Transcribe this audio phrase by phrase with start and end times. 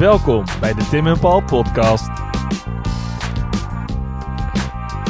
[0.00, 2.08] Welkom bij de Tim en Paul podcast.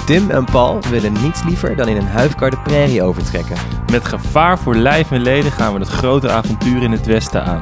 [0.06, 3.56] Tim en Paul willen niets liever dan in een huifkar de prairie overtrekken.
[3.90, 7.60] Met gevaar voor lijf en leden gaan we het grote avontuur in het westen aan.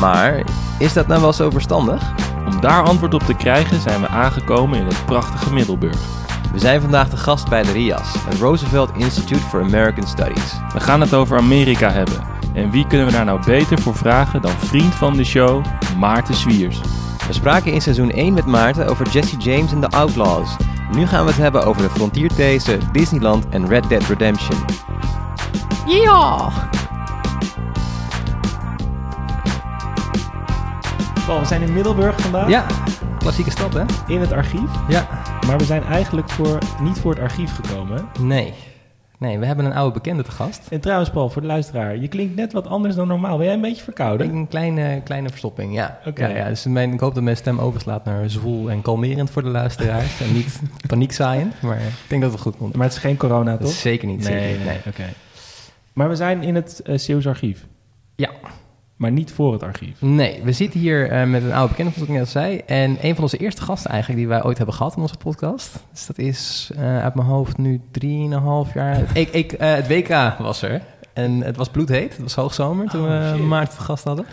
[0.00, 0.44] Maar
[0.78, 2.12] is dat nou wel zo verstandig?
[2.46, 6.00] Om daar antwoord op te krijgen zijn we aangekomen in het prachtige Middelburg.
[6.52, 10.52] We zijn vandaag de gast bij de RIAS, het Roosevelt Institute for American Studies.
[10.72, 12.31] We gaan het over Amerika hebben.
[12.54, 15.64] En wie kunnen we daar nou beter voor vragen dan vriend van de show,
[15.98, 16.80] Maarten Zwiers.
[17.26, 20.56] We spraken in seizoen 1 met Maarten over Jesse James en de Outlaws.
[20.94, 24.58] Nu gaan we het hebben over de frontierthese, Disneyland en Red Dead Redemption.
[25.86, 26.50] Ja!
[31.26, 32.48] Paul, we zijn in Middelburg vandaag.
[32.48, 32.66] Ja,
[33.18, 33.84] klassieke stad hè?
[34.06, 34.70] In het archief.
[34.88, 35.08] Ja.
[35.46, 38.08] Maar we zijn eigenlijk voor, niet voor het archief gekomen.
[38.20, 38.54] Nee.
[39.22, 40.66] Nee, we hebben een oude bekende te gast.
[40.70, 41.96] En trouwens, Paul, voor de luisteraar.
[41.96, 43.36] Je klinkt net wat anders dan normaal.
[43.36, 44.34] Ben jij een beetje verkouden?
[44.34, 45.98] Een kleine, kleine verstopping, ja.
[46.06, 46.26] Oké.
[46.26, 49.42] ja, ja dus mijn, ik hoop dat mijn stem overslaat naar zwoel en kalmerend voor
[49.42, 50.20] de luisteraars.
[50.20, 52.76] en niet paniekzaaiend, maar ik denk dat het goed komt.
[52.76, 53.70] Maar het is geen corona, toch?
[53.70, 54.28] zeker niet.
[54.28, 54.78] nee, zeker, nee.
[54.86, 55.04] Oké.
[55.92, 57.66] Maar we zijn in het uh, Zeeuws archief.
[58.16, 58.30] Ja.
[59.02, 60.00] Maar niet voor het archief.
[60.02, 62.60] Nee, we zitten hier eh, met een oude bekende, zoals ik net zei.
[62.66, 65.70] En een van onze eerste gasten eigenlijk die wij ooit hebben gehad in onze podcast.
[65.92, 69.00] Dus dat is eh, uit mijn hoofd nu drieënhalf jaar.
[69.14, 70.80] ik, ik, eh, het WK was er.
[71.12, 72.12] En het was bloedheet.
[72.12, 73.44] Het was hoogzomer toen Oh, we shit.
[73.46, 74.24] Maarten te gast hadden.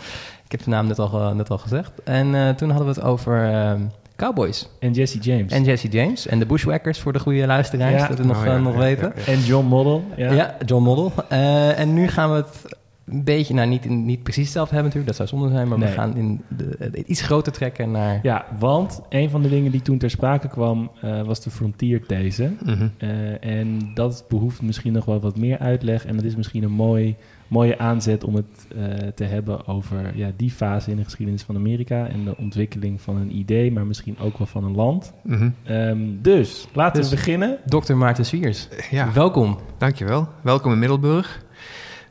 [0.44, 1.90] Ik heb de naam net al, net al gezegd.
[2.04, 3.80] En eh, toen hadden we het over ehm,
[4.16, 4.68] Cowboys.
[4.80, 5.52] En Jesse James.
[5.52, 6.26] En Jesse James.
[6.26, 8.02] En de Bushwhackers voor de goede luisteraars.
[8.02, 8.08] Ja.
[8.08, 9.12] Dat we nog, Oh, ja, nog ja, weten.
[9.16, 10.04] ja, En John Model.
[10.16, 10.32] Ja.
[10.32, 11.12] Ja, John Model.
[11.28, 12.78] Eh, en nu gaan we het
[13.10, 15.88] een beetje, nou niet, niet precies hetzelfde hebben natuurlijk, dat zou zonde zijn, maar Nee.
[15.88, 18.18] we gaan in de, iets groter trekken naar...
[18.22, 22.50] Ja, want een van de dingen die toen ter sprake kwam eh, was de frontierthese.
[22.98, 26.06] Eh, en dat behoeft misschien nog wel wat meer uitleg.
[26.06, 27.16] En dat is misschien een mooi,
[27.48, 31.56] mooie aanzet om het eh, te hebben over ja, die fase in de geschiedenis van
[31.56, 32.06] Amerika.
[32.08, 35.12] En de ontwikkeling van een idee, maar misschien ook wel van een land.
[35.22, 35.50] Mhm.
[35.64, 37.58] Ehm, dus laten Dus- we beginnen.
[37.66, 37.94] Dr.
[37.94, 39.58] Maarten Zwiers, Ja, welkom.
[39.78, 40.28] dankjewel.
[40.42, 41.44] Welkom in Middelburg.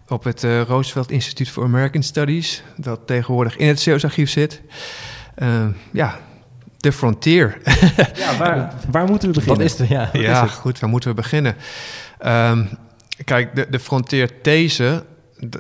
[0.09, 4.61] Op het eh, Roosevelt Institute for American Studies, dat tegenwoordig in het Zeeuws archief zit.
[5.35, 6.19] Eh, ja,
[6.77, 7.57] de frontier.
[8.15, 9.61] Ja, waar, waar moeten we beginnen?
[9.61, 9.89] Wat is er?
[9.89, 11.55] Ja, wat ja, is goed, waar moeten we beginnen?
[12.19, 12.65] Ehm,
[13.23, 15.05] kijk, de, de frontierthese,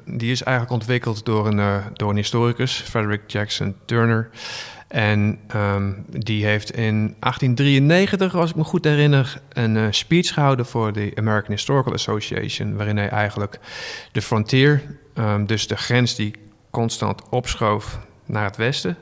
[0.05, 4.29] die is eigenlijk ontwikkeld door een, eh, door een historicus, Frederick Jackson Turner.
[4.89, 10.65] En ehm, die heeft in 1893, als ik me goed herinner, een eh, speech gehouden
[10.65, 13.59] voor de American Historical Association, waarin hij eigenlijk
[14.11, 14.81] de frontier,
[15.13, 16.33] ehm, dus de grens die
[16.69, 18.97] constant opschoof naar het westen,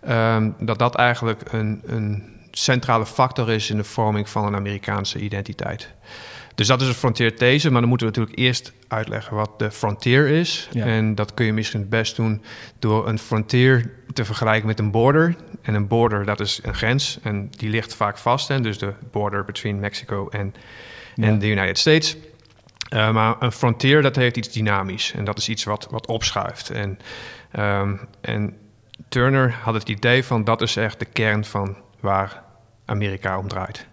[0.00, 5.18] ehm, dat dat eigenlijk een, een centrale factor is in de vorming van een Amerikaanse
[5.18, 5.94] identiteit.
[6.54, 10.28] Dus dat is een frontierthese, maar dan moeten we natuurlijk eerst uitleggen wat de frontier
[10.28, 10.68] is.
[10.72, 10.84] Ja.
[10.84, 12.42] En dat kun je misschien het best doen
[12.78, 15.36] door een frontier te vergelijken met een border.
[15.62, 18.48] En een border, dat is een grens en die ligt vaak vast.
[18.48, 18.60] Hè?
[18.60, 20.54] Dus de border between Mexico en,
[21.16, 22.16] en de United States.
[22.94, 25.12] Uh, maar een frontier, dat heeft iets dynamisch.
[25.12, 26.70] En dat is iets wat, wat opschuift.
[26.70, 26.98] En,
[27.58, 28.56] um, en
[29.08, 32.42] Turner had het idee van dat is echt de kern van waar
[32.84, 33.86] Amerika om draait.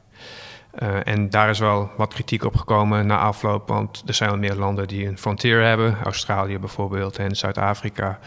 [0.84, 4.40] Uh, en daar is wel wat kritiek op gekomen na afloop, want er zijn wel
[4.40, 8.20] meer landen die een frontier hebben, Australië bijvoorbeeld en Zuid-Afrika.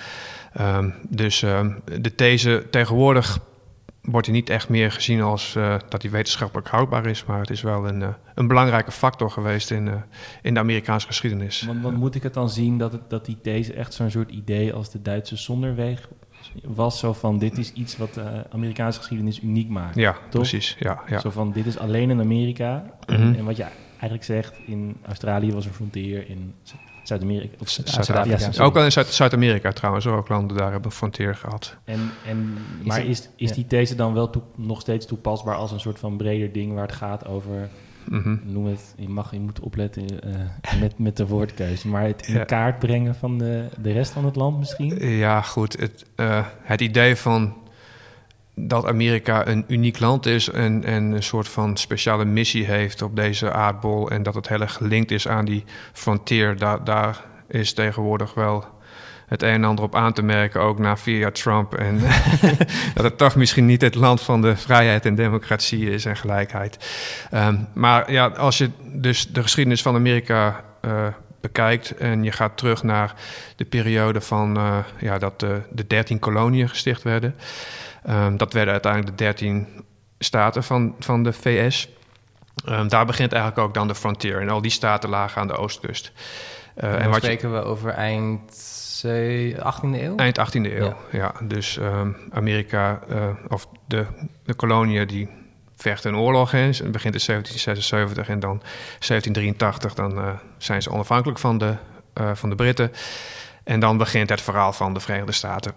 [0.60, 3.38] Um, dus um, de these tegenwoordig
[4.02, 7.50] wordt hij niet echt meer gezien als uh, dat hij wetenschappelijk houdbaar is, maar het
[7.50, 9.90] is wel een, uh, een belangrijke factor geweest in,
[10.42, 11.69] in de Amerikaanse geschiedenis.
[11.82, 14.72] Want, moet ik het dan zien dat, het, dat die deze echt zo'n soort idee
[14.72, 16.08] als de Duitse zonderweg
[16.64, 16.98] was?
[16.98, 19.94] Zo van, dit is iets wat de Amerikaanse geschiedenis uniek maakt.
[19.96, 20.28] Ja, toch?
[20.30, 20.76] precies.
[20.78, 21.20] Ja, ja.
[21.20, 22.84] Zo van, dit is alleen in Amerika.
[23.06, 23.20] Mhm.
[23.22, 26.54] En, en wat je eigenlijk zegt, in Australië was een frontier, in
[27.02, 27.54] Zuid-Amerika...
[27.60, 28.24] Of Zuid-Afrika.
[28.24, 28.60] ja, sorry.
[28.60, 31.76] ook wel in Zuid- Zuid-Amerika trouwens, ook landen daar hebben frontier gehad.
[31.84, 35.80] En, en, maar is, is die these dan wel toe- nog steeds toepasbaar als een
[35.80, 37.69] soort van breder ding waar het gaat over,
[38.08, 38.36] Mhm.
[38.42, 42.34] noem het, je mag, je moet opletten eh, met, met de woordkeuze, maar het in
[42.34, 42.44] Ja.
[42.44, 45.08] kaart brengen van de, de rest van het land misschien?
[45.08, 45.81] Ja, goed.
[45.81, 47.54] Het, eh, het idee van
[48.54, 53.16] dat Amerika een uniek land is en, en een soort van speciale missie heeft op
[53.16, 57.72] deze aardbol en dat het heel erg gelinkt is aan die frontier, daar, daar is
[57.72, 58.64] tegenwoordig wel
[59.32, 61.75] het een en ander op aan te merken, ook na vier jaar Trump.
[61.75, 62.00] En
[62.94, 66.79] dat het toch misschien niet het land van de vrijheid en democratie is en gelijkheid.
[67.31, 71.06] Ehm, maar ja, als je dus de geschiedenis van Amerika eh,
[71.40, 73.14] bekijkt en je gaat terug naar
[73.56, 77.35] de periode van eh, ja, dat de, de 13 koloniën gesticht werden.
[78.05, 79.67] Ehm, dat werden uiteindelijk de 13
[80.19, 81.88] staten van, van de VS.
[82.64, 84.40] Ehm, daar begint eigenlijk ook dan de frontier.
[84.40, 86.12] En al die staten lagen aan de oostkust.
[86.75, 88.70] En, en wat spreken we over eind
[89.04, 90.16] 18e eeuw?
[90.16, 91.32] Eind 18e eeuw, ja.
[91.43, 94.06] Dus um, Amerika, uh, of de,
[94.44, 95.28] de koloniën, die
[95.76, 96.60] vechten een oorlog in.
[96.60, 100.28] Het begint in 1776 en dan 1783, dan uh,
[100.58, 101.76] zijn ze onafhankelijk van de,
[102.34, 102.93] van de Britten.
[103.64, 105.72] En dan begint het verhaal van de Verenigde Staten.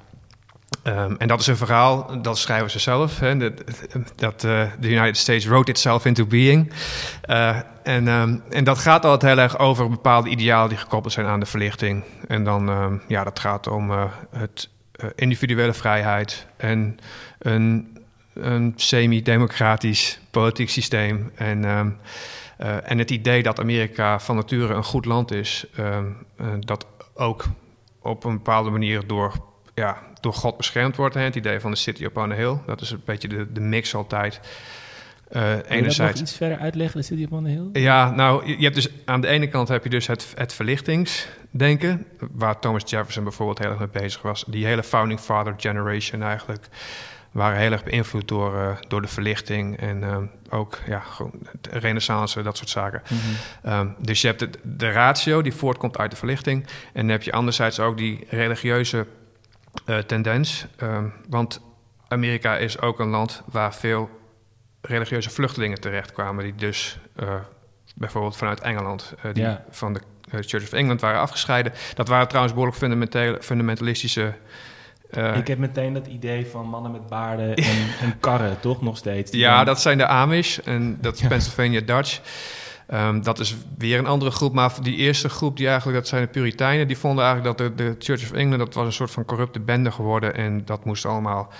[0.87, 3.19] Um, en dat is een verhaal, dat schrijven ze zelf.
[3.19, 3.63] Hè, dat
[4.15, 6.73] dat the United States wrote itself into being.
[7.29, 11.25] Uh, en, um, en dat gaat altijd heel erg over bepaalde idealen die gekoppeld zijn
[11.25, 12.03] aan de verlichting.
[12.27, 14.69] En dan, um, ja, dat gaat om uh, het
[15.15, 16.99] individuele vrijheid en
[17.39, 17.97] een,
[18.33, 21.31] een semi-democratisch politiek systeem.
[21.35, 21.65] En,
[22.83, 25.65] en het idee dat Amerika van nature een goed land is,
[26.59, 27.45] dat ook
[28.01, 29.33] op een bepaalde manier door
[29.75, 31.15] ja, door God beschermd wordt.
[31.15, 31.21] Hè?
[31.21, 32.57] Het idee van de city upon a hill.
[32.65, 34.39] Dat is een beetje de, de mix altijd.
[35.31, 36.19] Uh, enerzijds.
[36.19, 37.69] nog iets verder uitleggen, de city upon a hill?
[37.73, 42.05] Ja, nou, je hebt dus aan de ene kant heb je dus het, het verlichtingsdenken,
[42.31, 44.43] waar Thomas Jefferson bijvoorbeeld heel erg mee bezig was.
[44.47, 46.67] Die hele founding father generation eigenlijk
[47.31, 50.17] waren heel erg beïnvloed door, uh, door de verlichting en uh,
[50.49, 51.31] ook ja, gewoon
[51.61, 53.01] de renaissance, dat soort zaken.
[53.09, 53.71] Mm -hmm.
[53.73, 56.65] um, dus je hebt de, de ratio die voortkomt uit de verlichting.
[56.93, 59.05] En dan heb je anderzijds ook die religieuze
[59.85, 60.65] uh, tendens.
[60.83, 61.61] Uh, want
[62.07, 64.09] Amerika is ook een land waar veel
[64.81, 67.33] religieuze vluchtelingen terechtkwamen, die dus uh,
[67.95, 69.63] bijvoorbeeld vanuit Engeland, die ja.
[69.69, 69.99] van de
[70.29, 71.73] Church of England waren afgescheiden.
[71.93, 74.33] Dat waren trouwens behoorlijk fundamentele, fundamentalistische.
[75.35, 79.31] Ik heb meteen dat idee van mannen met baarden en, en karren, toch nog steeds?
[79.31, 81.27] Ja, dat zijn de Amish en dat is ja.
[81.27, 82.19] Pennsylvania Dutch.
[82.93, 84.53] Um, dat is weer een andere groep.
[84.53, 87.83] Maar die eerste groep, die eigenlijk, dat zijn de Puritijnen, die vonden eigenlijk dat de,
[87.83, 90.35] de Church of England, dat was een soort van corrupte bende geworden.
[90.35, 91.53] En dat moest allemaal.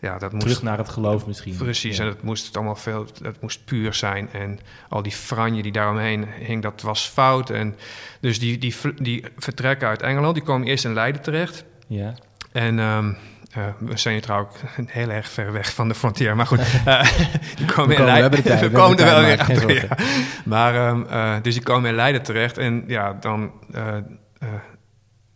[0.00, 1.56] Ja, dat moest, Terug naar het geloof misschien.
[1.56, 4.28] Precies, en het moest het allemaal veel, het moest puur zijn.
[4.32, 7.50] En al die franje die daaromheen hing, dat was fout.
[7.50, 7.76] En
[8.20, 11.64] dus die, die, die vertrekken uit Engeland, die komen eerst in Leiden terecht.
[11.86, 12.14] Ja.
[12.52, 13.16] En um,
[13.56, 14.54] uh, we zijn hier trouwens
[14.86, 16.36] heel erg ver weg van de frontier.
[16.36, 17.02] Maar goed, uh,
[17.56, 18.30] die komen, in Leiden.
[18.42, 19.72] We, we komen er wel weer achter.
[19.74, 19.96] Ja.
[20.44, 22.58] Maar um, uh, dus die komen in Leiden terecht.
[22.58, 23.52] En ja, dan,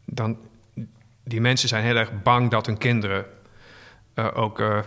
[0.04, 0.38] dan.
[1.24, 3.24] Die mensen zijn heel erg bang dat hun kinderen.
[4.34, 4.84] ook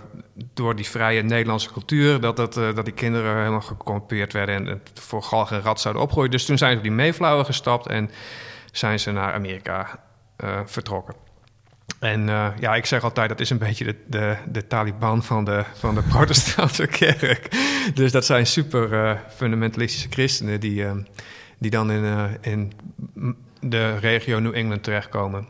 [0.53, 2.19] door die vrije Nederlandse cultuur.
[2.19, 4.55] dat, dat, dat die kinderen helemaal gecorrumpeerd werden.
[4.55, 6.31] en het voor galg en rat zouden opgroeien.
[6.31, 7.87] Dus toen zijn ze op die Mayflower gestapt.
[7.87, 8.11] en
[8.71, 9.99] zijn ze naar Amerika
[10.65, 11.15] vertrokken.
[11.99, 15.45] En uh, ja, ik zeg altijd, dat is een beetje de, de, de Taliban van
[15.45, 17.47] de, van de protestantse kerk.
[17.93, 20.91] Dus dat zijn super uh, fundamentalistische christenen die, uh,
[21.57, 22.73] die dan in, in
[23.59, 25.47] de regio New England terechtkomen.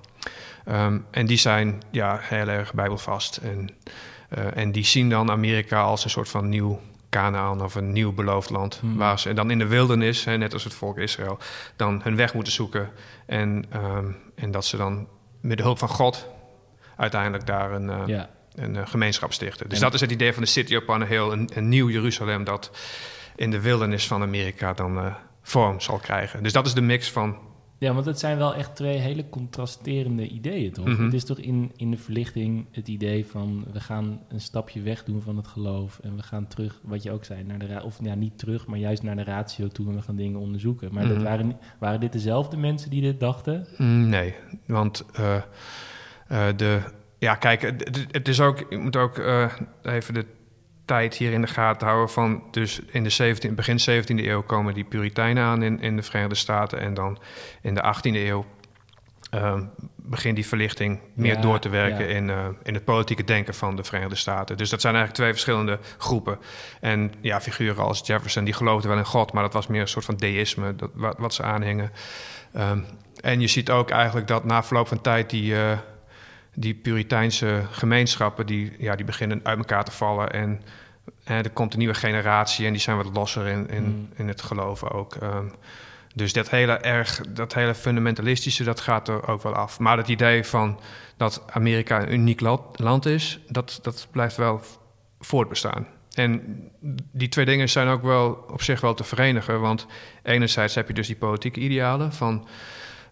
[0.70, 3.38] Um, en die zijn ja, heel erg bijbelvast.
[3.38, 3.70] En,
[4.54, 6.80] en die zien dan Amerika als een soort van nieuw
[7.12, 8.78] Canaan of een nieuw beloofd land.
[8.80, 8.98] Hmm.
[8.98, 11.38] Waar ze dan in de wildernis, hè, net als het volk Israël,
[11.76, 12.90] dan hun weg moeten zoeken.
[13.26, 15.08] En, um, en dat ze dan
[15.42, 16.28] met de hulp van God
[16.98, 18.30] uiteindelijk daar een, uh, ja.
[18.56, 19.70] een uh, gemeenschap stichten.
[19.70, 21.90] Dus en dat is het idee van de City upon a Hill, een, een nieuw
[21.90, 22.72] Jeruzalem dat
[23.36, 26.44] in de wildernis van Amerika dan uh, vorm zal krijgen.
[26.44, 27.38] Dus dat is de mix van
[27.82, 30.86] ja, want het zijn wel echt twee hele contrasterende ideeën, toch?
[30.86, 31.06] Mm -hmm.
[31.06, 33.66] Het is toch in, in de verlichting het idee van...
[33.72, 36.00] we gaan een stapje weg doen van het geloof...
[36.04, 37.82] en we gaan terug, wat je ook zei, naar de...
[37.84, 39.88] of ja, niet terug, maar juist naar de ratio toe...
[39.88, 40.94] en we gaan dingen onderzoeken.
[40.94, 41.18] Maar mm -hmm.
[41.18, 43.68] dat waren, waren dit dezelfde mensen die dit dachten?
[43.78, 44.36] Mm, nee,
[44.66, 45.06] want...
[45.20, 45.36] Uh,
[46.32, 46.82] uh, de,
[47.18, 50.26] ja, kijk, het, het, is ook, je moet ook uh, even de
[50.92, 54.74] tijd hier in de gaten houden van, dus in de 17, begin 17e eeuw komen
[54.74, 57.20] die Puritijnen aan in, in de Verenigde Staten en dan
[57.62, 58.46] in de 18e eeuw
[59.36, 59.62] uh,
[59.96, 62.16] begint die verlichting meer ja, door te werken ja.
[62.16, 64.58] in, uh, in het politieke denken van de Verenigde Staten.
[64.58, 66.40] Dus dat zijn eigenlijk twee verschillende groepen.
[66.80, 69.88] En ja, figuren als Jefferson, die geloofden wel in God, maar dat was meer een
[69.88, 71.92] soort van deïsme, dat, wat, wat ze aanhingen.
[72.58, 72.86] Um,
[73.22, 75.72] en je ziet ook eigenlijk dat na verloop van tijd die, uh,
[76.54, 80.32] die Puriteinse gemeenschappen, die, ja, die beginnen uit elkaar te vallen.
[80.32, 80.62] En,
[81.24, 84.10] er komt een nieuwe generatie en die zijn wat losser in, in, mm.
[84.16, 85.16] in het geloven ook.
[85.24, 85.54] Um,
[86.16, 89.80] dus dat hele, erg, dat hele fundamentalistische, dat gaat er ook wel af.
[89.80, 90.80] Maar het idee van
[91.18, 92.40] dat Amerika een uniek
[92.76, 94.62] land is, dat, dat blijft wel
[95.20, 95.88] voortbestaan.
[96.14, 96.62] En
[97.12, 99.60] die twee dingen zijn ook wel op zich wel te verenigen.
[99.60, 99.88] Want
[100.24, 102.48] enerzijds heb je dus die politieke idealen van...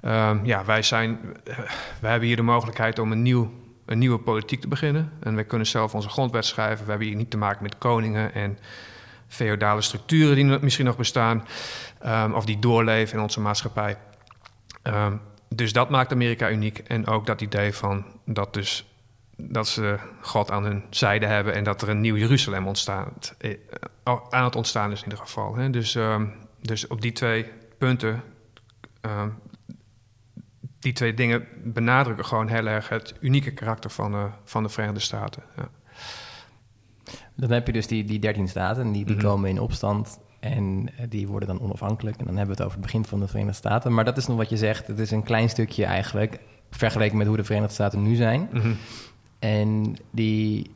[0.05, 1.59] Um, ja, wij, zijn, uh,
[2.01, 3.51] wij hebben hier de mogelijkheid om een, nieuw,
[3.89, 5.11] een nieuwe politiek te beginnen.
[5.19, 6.83] En wij kunnen zelf onze grondwet schrijven.
[6.85, 8.57] We hebben hier niet te maken met koningen en
[9.27, 11.47] feodale structuren die misschien nog bestaan.
[12.05, 13.97] Um, of die doorleven in onze maatschappij.
[14.83, 16.77] Um, dus dat maakt Amerika uniek.
[16.77, 18.85] En ook dat idee van dat, dus,
[19.35, 23.57] dat ze God aan hun zijde hebben en dat er een nieuw Jeruzalem ontstaat, eh,
[24.29, 25.55] aan het ontstaan is in ieder geval.
[25.55, 25.69] Hè.
[25.69, 28.23] Dus, um, dus op die twee punten
[30.79, 34.99] die twee dingen benadrukken gewoon heel erg het unieke karakter van, uh, van de Verenigde
[34.99, 35.43] Staten.
[35.57, 35.69] Ja.
[37.35, 39.25] Dan heb je dus die, die 13 staten, die, die Mhm.
[39.25, 42.17] komen in opstand en eh, die worden dan onafhankelijk.
[42.17, 43.93] En dan hebben we het over het begin van de Verenigde Staten.
[43.93, 46.39] Maar dat is nog wat je zegt, het is een klein stukje eigenlijk,
[46.71, 48.49] vergeleken met hoe de Verenigde Staten nu zijn.
[48.53, 48.71] Mhm.
[49.39, 50.71] En die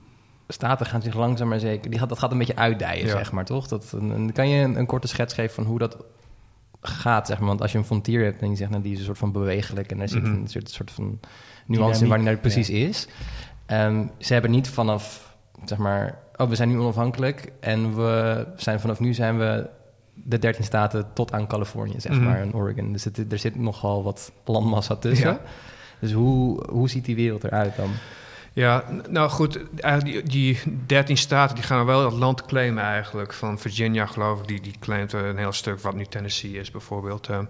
[0.48, 3.12] staten gaan zich langzaam maar zeker, die gaat, dat gaat een beetje uitdijen, Ja.
[3.12, 3.68] zeg maar, toch?
[3.68, 5.98] Dat, een, kan je een, een korte schets geven van hoe dat
[6.84, 7.48] gaat, zeg maar?
[7.48, 9.32] Want als je een frontier hebt en je zegt, nou, die is een soort van
[9.32, 10.34] bewegelijk en er zit Mhm.
[10.34, 11.20] een soort, soort van
[11.68, 13.08] nuance in waar die nou precies is.
[13.66, 15.36] Ehm, ze hebben niet vanaf,
[15.66, 19.70] zeg maar, oh, we zijn nu onafhankelijk en we zijn vanaf nu zijn we
[20.14, 22.24] de 13 staten tot aan Californië, zeg Mhm.
[22.24, 22.92] maar, en Oregon.
[22.92, 25.30] Dus het, er zit nogal wat landmassa tussen.
[25.30, 25.40] Ja.
[26.00, 27.90] Dus hoe, hoe ziet die wereld eruit dan?
[28.54, 29.60] Ja, nou goed,
[30.04, 33.34] die, die 13 staten die gaan wel dat land claimen eigenlijk.
[33.34, 37.30] Van Virginia geloof ik, die, die claimt een heel stuk wat nu Tennessee is bijvoorbeeld.
[37.30, 37.46] Ehm,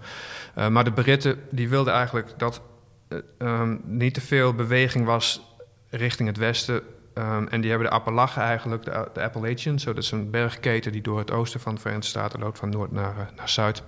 [0.56, 2.62] eh, maar de Britten die wilden eigenlijk dat
[3.08, 5.56] eh, ehm, niet te veel beweging was
[5.90, 6.82] richting het westen.
[7.14, 9.84] Ehm, en die hebben de Appalachen eigenlijk, de, de Appalachians.
[9.84, 12.70] Zo, dat is een bergketen die door het oosten van de Verenigde Staten loopt, van
[12.70, 13.84] noord naar, eh, naar zuid.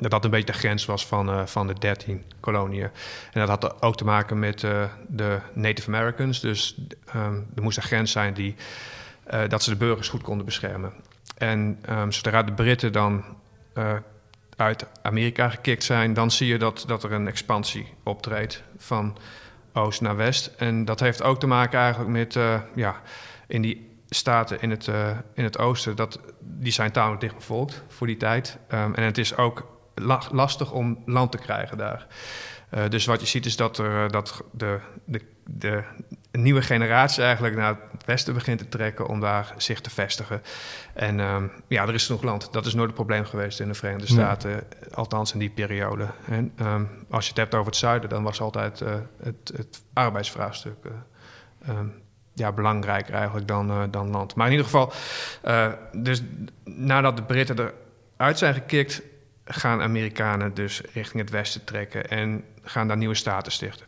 [0.00, 2.90] Dat dat een beetje de grens was van, eh, van de 13 koloniën.
[3.32, 6.40] En dat had ook te maken met eh, de Native Americans.
[6.40, 8.54] Dus ehm, er moest een grens zijn die,
[9.24, 10.92] eh, dat ze de burgers goed konden beschermen.
[11.38, 13.24] En ehm, zodra de Britten dan
[14.56, 19.16] uit Amerika gekikt zijn, dan zie je dat, dat er een expansie optreedt van
[19.72, 20.46] oost naar west.
[20.56, 22.38] En dat heeft ook te maken eigenlijk met,
[22.74, 23.00] ja,
[23.46, 24.88] in die staten in het,
[25.34, 28.58] in het oosten, dat, die zijn tamelijk dicht bevolkt voor die tijd.
[28.68, 29.73] Ehm, en het is ook
[30.30, 32.06] lastig om land te krijgen daar.
[32.70, 35.84] Eh, dus wat je ziet is dat, er, eh, dat de, de, de
[36.32, 40.42] nieuwe generatie eigenlijk naar het westen begint te trekken om daar zich te vestigen.
[40.94, 42.52] En ehm, ja, er is genoeg land.
[42.52, 44.24] Dat is nooit een probleem geweest in de Verenigde Nee.
[44.24, 44.62] Staten,
[44.94, 46.06] althans in die periode.
[46.28, 49.82] En ehm, als je het hebt over het zuiden, dan was altijd eh, het, het
[49.92, 50.90] arbeidsvraagstuk eh,
[51.68, 51.86] ehm,
[52.34, 54.34] ja, belangrijker eigenlijk dan, eh, dan land.
[54.34, 54.92] Maar in ieder geval,
[55.42, 56.22] eh, dus
[56.64, 57.72] nadat de Britten
[58.16, 59.02] eruit zijn gekikt,
[59.44, 63.86] gaan Amerikanen dus richting het westen trekken en gaan daar nieuwe staten stichten.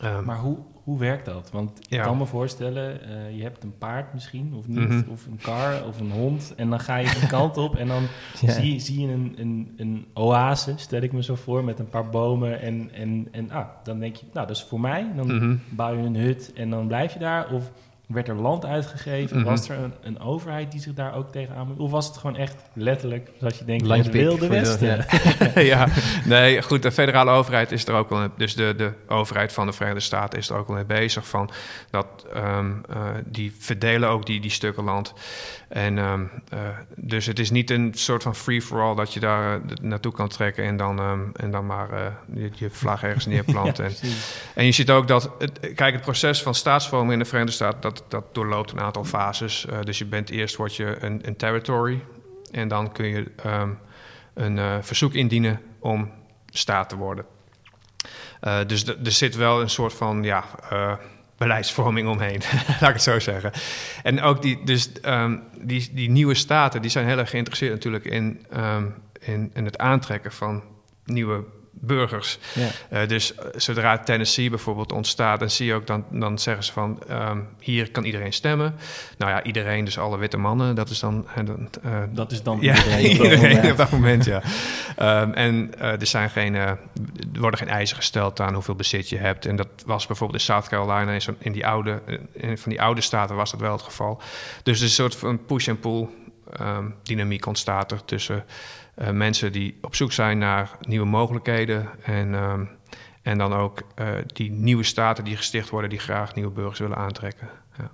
[0.00, 1.50] Ehm, Maar hoe, hoe werkt dat?
[1.50, 2.02] Want ik Ja.
[2.04, 5.10] kan me voorstellen, eh, je hebt een paard misschien, of niet, Mhm.
[5.10, 6.52] of een kar, of een hond.
[6.56, 8.02] En dan ga je een kant op en dan
[8.40, 8.52] Ja.
[8.52, 12.08] zie, zie je een, een, een oase, stel ik me zo voor, met een paar
[12.08, 12.60] bomen.
[12.60, 15.12] En, en, en ah, dan denk je, nou, dat is voor mij.
[15.16, 15.56] Dan mhm.
[15.68, 17.50] bouw je een hut en dan blijf je daar.
[17.52, 17.70] Of
[18.06, 19.36] werd er land uitgegeven?
[19.36, 19.46] Mhm.
[19.46, 21.78] Was er een, een overheid die zich daar ook tegenaan moet?
[21.78, 24.88] Of was het gewoon echt letterlijk, zoals je denkt, Landje het wilde westen?
[25.54, 25.60] ja.
[25.60, 25.88] ja,
[26.24, 29.72] nee, goed, de federale overheid is er ook wel, dus de, de overheid van de
[29.72, 31.50] Verenigde Staten is er ook wel mee bezig van
[31.90, 35.14] dat ehm, eh, die verdelen ook die, die stukken land.
[35.68, 36.58] En ehm, eh,
[36.96, 40.64] dus het is niet een soort van free-for-all dat je daar eh, naartoe kan trekken
[40.64, 43.78] en dan, ehm, en dan maar eh, je, je vlag ergens neerplant.
[44.54, 47.80] en, je ziet ook dat, het, kijk, het proces van staatsvorming in de Verenigde Staten,
[47.80, 49.66] dat, dat doorloopt een aantal fases.
[49.84, 52.04] Dus je bent eerst word je een, een territory
[52.50, 53.70] en dan kun je ehm,
[54.34, 56.10] een verzoek indienen om
[56.46, 57.24] staat te worden.
[58.66, 60.44] Dus er zit wel een soort van ja,
[61.36, 62.40] beleidsvorming omheen,
[62.80, 63.52] laat ik het zo zeggen.
[64.02, 68.04] En ook die, dus, ehm, die, die nieuwe staten die zijn heel erg geïnteresseerd natuurlijk
[68.04, 68.86] in, ehm,
[69.20, 70.62] in, in het aantrekken van
[71.04, 71.44] nieuwe
[71.86, 72.38] burgers.
[72.54, 72.68] Ja.
[72.90, 76.72] Eh, dus eh, zodra Tennessee bijvoorbeeld ontstaat, dan zie je ook dan, dan zeggen ze
[76.72, 78.74] van ehm, hier kan iedereen stemmen.
[79.18, 81.26] Nou ja, iedereen, dus alle witte mannen, dat is dan.
[81.82, 84.42] eh, Dat is dan ja, iedereen op dat iedereen op dat moment, ja.
[84.96, 86.78] Ehm, en er, zijn geen, er
[87.38, 89.46] worden geen eisen gesteld aan hoeveel bezit je hebt.
[89.46, 92.00] En dat was bijvoorbeeld in South Carolina, in, in die oude,
[92.32, 94.20] in van die oude staten was dat wel het geval.
[94.62, 96.08] Dus er is een soort van push-and-pull
[96.52, 98.44] ehm, dynamiek ontstaat er tussen
[98.96, 101.88] eh, mensen die op zoek zijn naar nieuwe mogelijkheden.
[102.02, 102.64] En, ehm,
[103.22, 106.96] en dan ook eh, die nieuwe staten die gesticht worden, die graag nieuwe burgers willen
[106.96, 107.48] aantrekken.
[107.78, 107.90] Ja.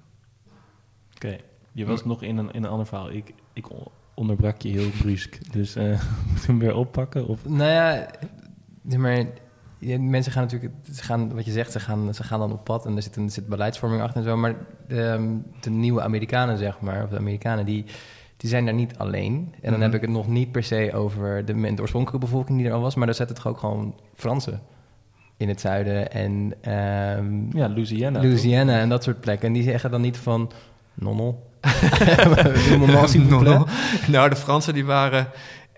[1.14, 1.38] Oké,
[1.72, 3.10] je was nog in een, in een ander verhaal.
[3.10, 3.66] Ik, ik
[4.14, 5.52] onderbrak je heel brusk.
[5.52, 7.26] Dus eh moet hem weer oppakken?
[7.26, 7.44] Of?
[7.48, 8.10] Nou ja,
[8.98, 9.26] maar,
[9.78, 12.64] ja, mensen gaan natuurlijk, ze gaan, wat je zegt, ze gaan, ze gaan dan op
[12.64, 14.36] pad en er zit, een, er zit beleidsvorming achter en zo.
[14.36, 14.54] Maar
[14.88, 17.84] de, ehm, de nieuwe Amerikanen, zeg maar, of de Amerikanen, die,
[18.42, 19.34] die zijn daar niet alleen.
[19.54, 19.82] En dan Mhm.
[19.82, 22.80] heb ik het nog niet per se over de, de oorspronkelijke bevolking die er al
[22.80, 24.60] was, maar daar zitten toch ook gewoon Fransen
[25.36, 28.20] in het zuiden en ehm, Ja, Louisiana.
[28.20, 29.46] Louisiana en dat soort plekken.
[29.48, 30.50] En die zeggen dan niet van,
[30.94, 31.50] nonnel.
[33.28, 34.08] Vous plaît.
[34.08, 35.26] Nou, de Fransen die waren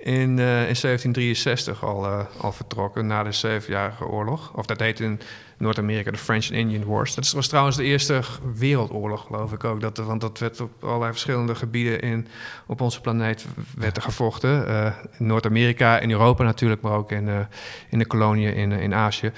[0.04, 4.52] in, eh, in 1763 al, eh, al vertrokken na de Zevenjarige Oorlog.
[4.54, 5.20] Of dat heet in
[5.58, 7.14] Noord-Amerika de French and Indian Wars.
[7.14, 8.20] Dat was trouwens de eerste
[8.54, 9.80] wereldoorlog, geloof ik ook.
[9.80, 12.26] Dat, want dat werd op allerlei verschillende gebieden in,
[12.66, 13.46] op onze planeet
[13.76, 14.68] werd er gevochten.
[14.68, 17.28] Eh, in Noord-Amerika, in Europa natuurlijk, maar ook in,
[17.88, 19.32] in de koloniën in, in Azië.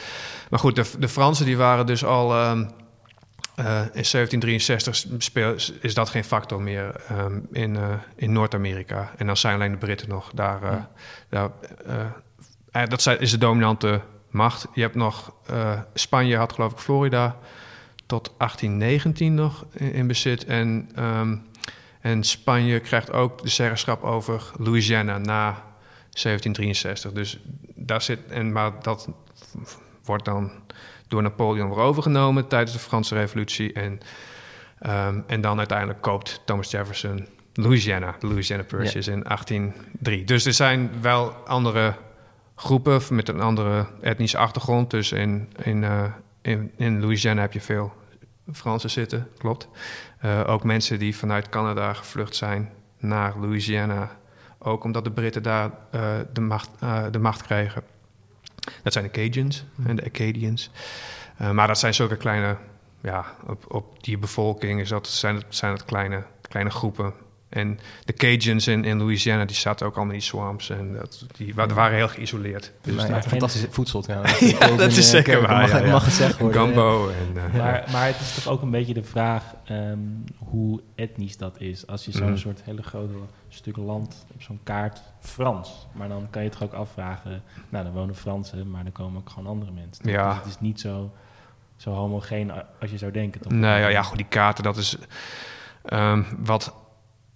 [0.50, 2.32] Maar goed, de, de Fransen die waren dus al...
[2.32, 2.64] Ehm,
[3.58, 9.12] uh, in 1763 speel, is dat geen factor meer um, in, uh, in Noord-Amerika.
[9.16, 10.62] En dan zijn alleen de Britten nog daar.
[10.62, 10.82] Uh,
[11.28, 11.50] daar
[12.88, 14.66] dat is de dominante macht.
[14.74, 15.34] Je hebt nog.
[15.94, 17.36] Spanje had, geloof ik, Florida
[18.06, 20.44] tot 1819 nog in, in bezit.
[20.44, 21.46] En, um,
[22.00, 25.62] en Spanje krijgt ook de zeggenschap over Louisiana na
[26.10, 27.12] 1763.
[27.12, 27.38] Dus
[27.74, 28.26] daar zit.
[28.28, 29.08] En, maar dat
[30.04, 30.50] wordt dan
[31.08, 33.72] door Napoleon weer overgenomen tijdens de Franse Revolutie.
[33.72, 34.00] En,
[34.86, 40.24] um, en dan uiteindelijk koopt Thomas Jefferson Louisiana, de Louisiana Purchase in 1803.
[40.24, 41.94] Dus er zijn wel andere
[42.56, 44.90] groepen met een andere etnische achtergrond.
[44.90, 46.04] Dus in, in, uh,
[46.42, 47.92] in, in Louisiana heb je veel
[48.52, 49.68] Fransen zitten, klopt.
[50.24, 54.10] Uh, ook mensen die vanuit Canada gevlucht zijn naar Louisiana.
[54.58, 56.00] Ook omdat de Britten daar uh,
[56.32, 56.70] de, macht,
[57.10, 57.82] de macht kregen.
[58.82, 60.70] Dat zijn de Cajuns en de Acadians.
[61.40, 62.56] Uh, maar dat zijn zulke kleine,
[63.00, 67.12] ja, op, op die bevolking is dat, zijn, het, zijn het kleine, kleine groepen.
[67.48, 70.70] En de Cajuns in, in Louisiana, die zaten ook allemaal in die swamps.
[70.70, 72.72] En dat, die waren heel geïsoleerd.
[72.82, 74.38] Dus nou, ja, fantastisch voedsel trouwens.
[74.58, 75.60] ja, dat is zeker waar.
[75.60, 75.90] Mag, ja, ja.
[75.90, 76.60] mag gezegd worden.
[76.60, 77.08] Gambo.
[77.08, 81.36] En, uh, maar, maar het is toch ook een beetje de vraag um, hoe etnisch
[81.36, 81.86] dat is.
[81.86, 82.36] Als je zo'n mm.
[82.36, 83.14] soort hele grote
[83.48, 85.86] stuk land op zo'n kaart Frans.
[85.92, 89.30] Maar dan kan je toch ook afvragen, nou dan wonen Fransen, maar dan komen ook
[89.30, 90.10] gewoon andere mensen.
[90.10, 90.28] Ja.
[90.28, 91.12] Dus het is niet zo,
[91.76, 93.40] zo homogeen als je zou denken.
[93.40, 93.52] Toch?
[93.52, 94.96] Nee, ja, ja, goed, die kaarten, dat is
[95.92, 96.74] um, wat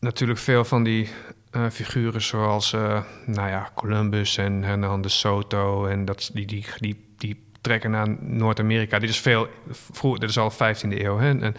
[0.01, 1.09] natuurlijk veel van die
[1.53, 6.65] uh, figuren zoals, uh, nou ja, Columbus en Hernando de Soto en dat, die, die,
[6.79, 8.99] die, die trekken naar Noord-Amerika.
[8.99, 11.55] Dit is veel, vroeger, dit is al 15e eeuw, hè, en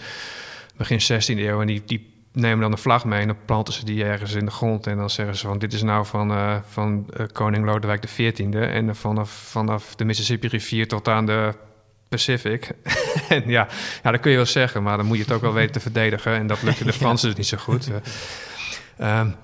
[0.77, 3.85] begin 16e eeuw, en die, die nemen dan de vlag mee en dan planten ze
[3.85, 4.87] die ergens in de grond.
[4.87, 8.53] En dan zeggen ze van dit is nou van, uh, van koning Lodewijk XIV.
[8.53, 11.53] En vanaf, vanaf de Mississippi rivier tot aan de
[12.11, 12.71] Pacific.
[13.29, 13.67] en ja,
[14.03, 15.79] ja, dat kun je wel zeggen, maar dan moet je het ook wel weten te
[15.79, 16.33] verdedigen.
[16.33, 17.89] En dat lukte de Fransen dus niet zo goed.
[17.89, 17.95] Uh,
[19.19, 19.35] um,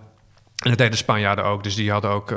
[0.57, 1.63] en dat deden de Spanjaarden ook.
[1.63, 2.33] Dus die hadden ook,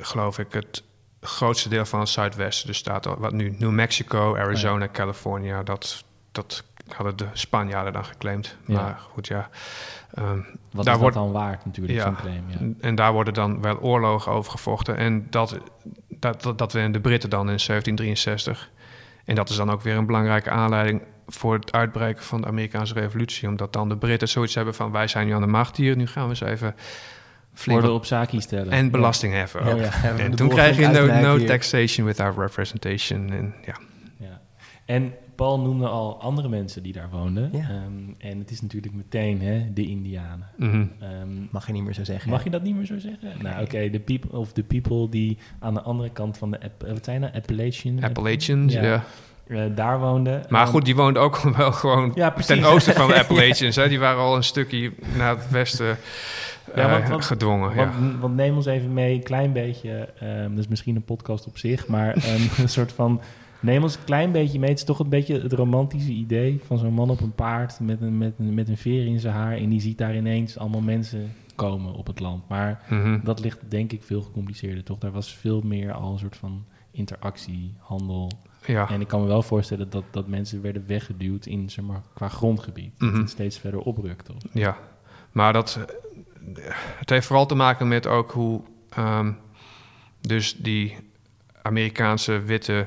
[0.00, 0.82] geloof ik, het
[1.20, 2.66] grootste deel van het Zuidwesten.
[2.66, 4.90] Dus staat wat nu New Mexico, Arizona, ja.
[4.90, 5.62] California.
[5.62, 8.56] Dat, dat hadden de Spanjaarden dan geclaimd.
[8.66, 8.82] Ja.
[8.82, 9.48] Maar goed, ja.
[10.18, 12.44] Um, Wat daar is wordt, dat dan waard natuurlijk, ja, zo'n claim?
[12.48, 12.58] Ja.
[12.80, 14.96] En daar worden dan wel oorlogen over gevochten.
[14.96, 15.58] En dat,
[16.08, 18.70] dat, dat, dat de Britten dan in 1763.
[19.26, 22.94] En dat is dan ook weer een belangrijke aanleiding voor het uitbreken van de Amerikaanse
[22.94, 23.48] revolutie.
[23.48, 25.96] Omdat dan de Britten zoiets hebben van wij zijn nu aan de macht hier.
[25.96, 26.74] Nu gaan we eens even
[27.54, 28.72] flink op zaken stellen.
[28.72, 29.64] en belasting heffen.
[29.64, 29.78] Ja, ook.
[29.78, 33.32] ja, ja, en toen krijg je no, no taxation without representation.
[33.32, 33.76] En, ja.
[34.18, 34.40] Ja.
[34.84, 37.48] En Paul noemde al andere mensen die daar woonden.
[37.52, 37.58] Ja.
[37.58, 40.46] Ehm, en het is natuurlijk meteen hè, de Indianen.
[40.56, 40.84] Mhm.
[41.00, 42.30] Ehm, Mag je niet meer zo zeggen.
[42.30, 43.32] mag je dat niet meer zo zeggen?
[43.42, 46.86] Nou, oké, de people of the people die aan de andere kant van de App-
[46.88, 47.32] wat zijn dat?
[47.34, 48.02] Appalachian.
[48.02, 48.82] Appalachians, Ja.
[48.82, 49.04] ja.
[49.46, 50.42] Eh, daar woonden.
[50.48, 53.76] Maar Ehm, goed, die woonden ook wel gewoon Ja, ten oosten van de Appalachians.
[53.76, 53.88] hè.
[53.88, 57.74] Die waren al een stukje naar het westen Ja, eh, want- want- gedwongen.
[57.74, 58.18] Want, ja.
[58.20, 60.08] want neem ons even mee, een klein beetje.
[60.20, 62.16] ehm dat is misschien een podcast op zich, maar
[62.62, 63.20] een soort van.
[63.60, 64.68] Neem ons een klein beetje mee.
[64.70, 68.00] Het is toch een beetje het romantische idee van zo'n man op een paard met
[68.00, 69.56] een, met, een, met een veer in zijn haar.
[69.56, 72.48] En die ziet daar ineens allemaal mensen komen op het land.
[72.48, 73.18] Maar Mhm.
[73.24, 74.98] dat ligt denk ik veel gecompliceerder, toch?
[74.98, 78.30] Daar was veel meer al een soort van interactie, handel.
[78.66, 78.88] ja.
[78.90, 82.28] En ik kan me wel voorstellen dat, dat mensen werden weggeduwd in, zeg maar, qua
[82.28, 82.92] grondgebied.
[82.98, 83.20] Dat Mhm.
[83.20, 84.36] het steeds verder oprukt, toch?
[84.52, 84.76] Ja,
[85.32, 85.78] maar dat,
[86.54, 86.64] eh,
[86.98, 89.32] het heeft vooral te maken met ook hoe ehm,
[90.20, 90.96] dus die
[91.62, 92.86] Amerikaanse witte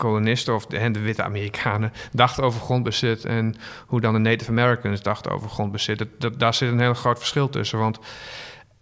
[0.00, 3.54] kolonisten of de, de witte Amerikanen dachten over grondbezit en
[3.86, 6.06] hoe dan de Native Americans dachten over grondbezit.
[6.18, 7.98] Dat, daar zit een heel groot verschil tussen, want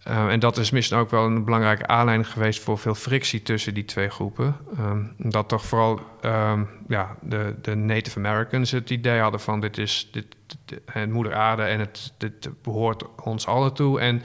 [0.09, 3.75] eh, en dat is misschien ook wel een belangrijke aanleiding geweest voor veel frictie tussen
[3.75, 4.57] die twee groepen.
[4.77, 9.79] Ehm, dat toch vooral ehm, ja, de, de Native Americans het idee hadden van dit
[9.79, 10.27] is dit,
[11.09, 14.01] moeder aarde en het dit behoort ons allen toe.
[14.01, 14.23] En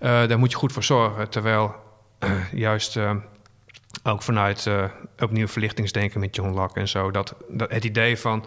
[0.00, 1.28] eh, daar moet je goed voor zorgen.
[1.28, 1.74] Terwijl
[2.52, 3.14] juist eh,
[4.02, 4.84] ook vanuit eh,
[5.18, 8.44] opnieuw verlichtingsdenken met John Locke en zo, dat, dat het idee van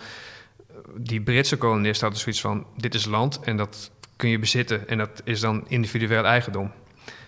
[0.95, 4.97] die Britse kolonisten hadden zoiets van dit is land en dat kun je bezitten en
[4.97, 6.71] dat is dan individueel eigendom.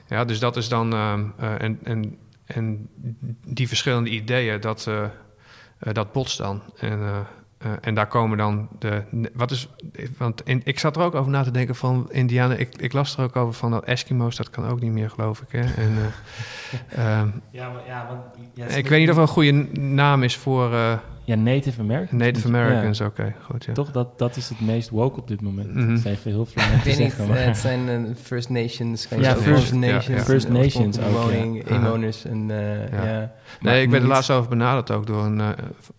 [0.08, 2.90] Ja, dus dat is dan ehm, eh, en, en, en
[3.46, 5.08] die verschillende ideeën dat, eh,
[5.94, 6.62] dat botst dan.
[6.78, 7.28] En,
[7.62, 9.04] eh, en daar komen dan de.
[9.34, 9.70] Wat is.
[10.18, 12.60] Want in, ik zat er ook over na te denken van Indianen.
[12.60, 15.42] Ik, ik las er ook over van dat Eskimo's, dat kan ook niet meer, geloof
[15.42, 15.52] ik.
[15.52, 15.60] Hè?
[15.60, 18.22] En, eh, ehm, Ja, maar, ja, want,
[18.54, 20.98] ja, ik weet niet of er een goede naam is voor eh,
[21.32, 22.22] Ja, Native Americans.
[22.22, 22.54] Native Ja.
[22.64, 23.02] Americans.
[23.02, 23.66] Oké, goed.
[23.66, 23.74] Ja.
[23.74, 25.76] Toch, dat, dat is het meest woke op dit moment.
[25.76, 27.28] Dat is even heel weet niet, zeggen.
[27.28, 30.20] Maar, het zijn eh, First Nations, kan Ja, First- First Nations, ja.
[30.24, 33.04] First Nations ook, woning, inwoners en eh, Ja.
[33.06, 33.20] ja.
[33.20, 33.30] Nee,
[33.62, 35.50] Maar ik werd er niet- laatst over benaderd ook door een, eh,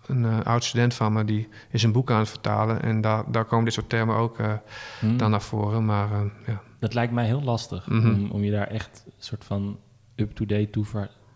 [0.06, 1.24] een eh, oud student van me.
[1.24, 2.82] Die is een boek aan het vertalen.
[2.82, 4.52] En daar, daar komen dit soort termen ook eh,
[5.00, 5.16] Hm.
[5.16, 5.84] dan naar voren.
[5.84, 6.60] Maar eh, ja.
[6.78, 8.08] Dat lijkt mij heel lastig Mhm.
[8.14, 9.78] om, om je daar echt een soort van
[10.16, 10.84] up-to-date toe,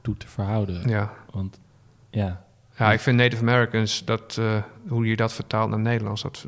[0.03, 0.89] toe te verhouden.
[0.89, 1.13] ja.
[1.31, 1.61] Want
[2.11, 2.45] ja,
[2.79, 6.47] Ja, ik vind Native Americans, dat, eh, hoe je dat vertaalt naar Nederlands, dat,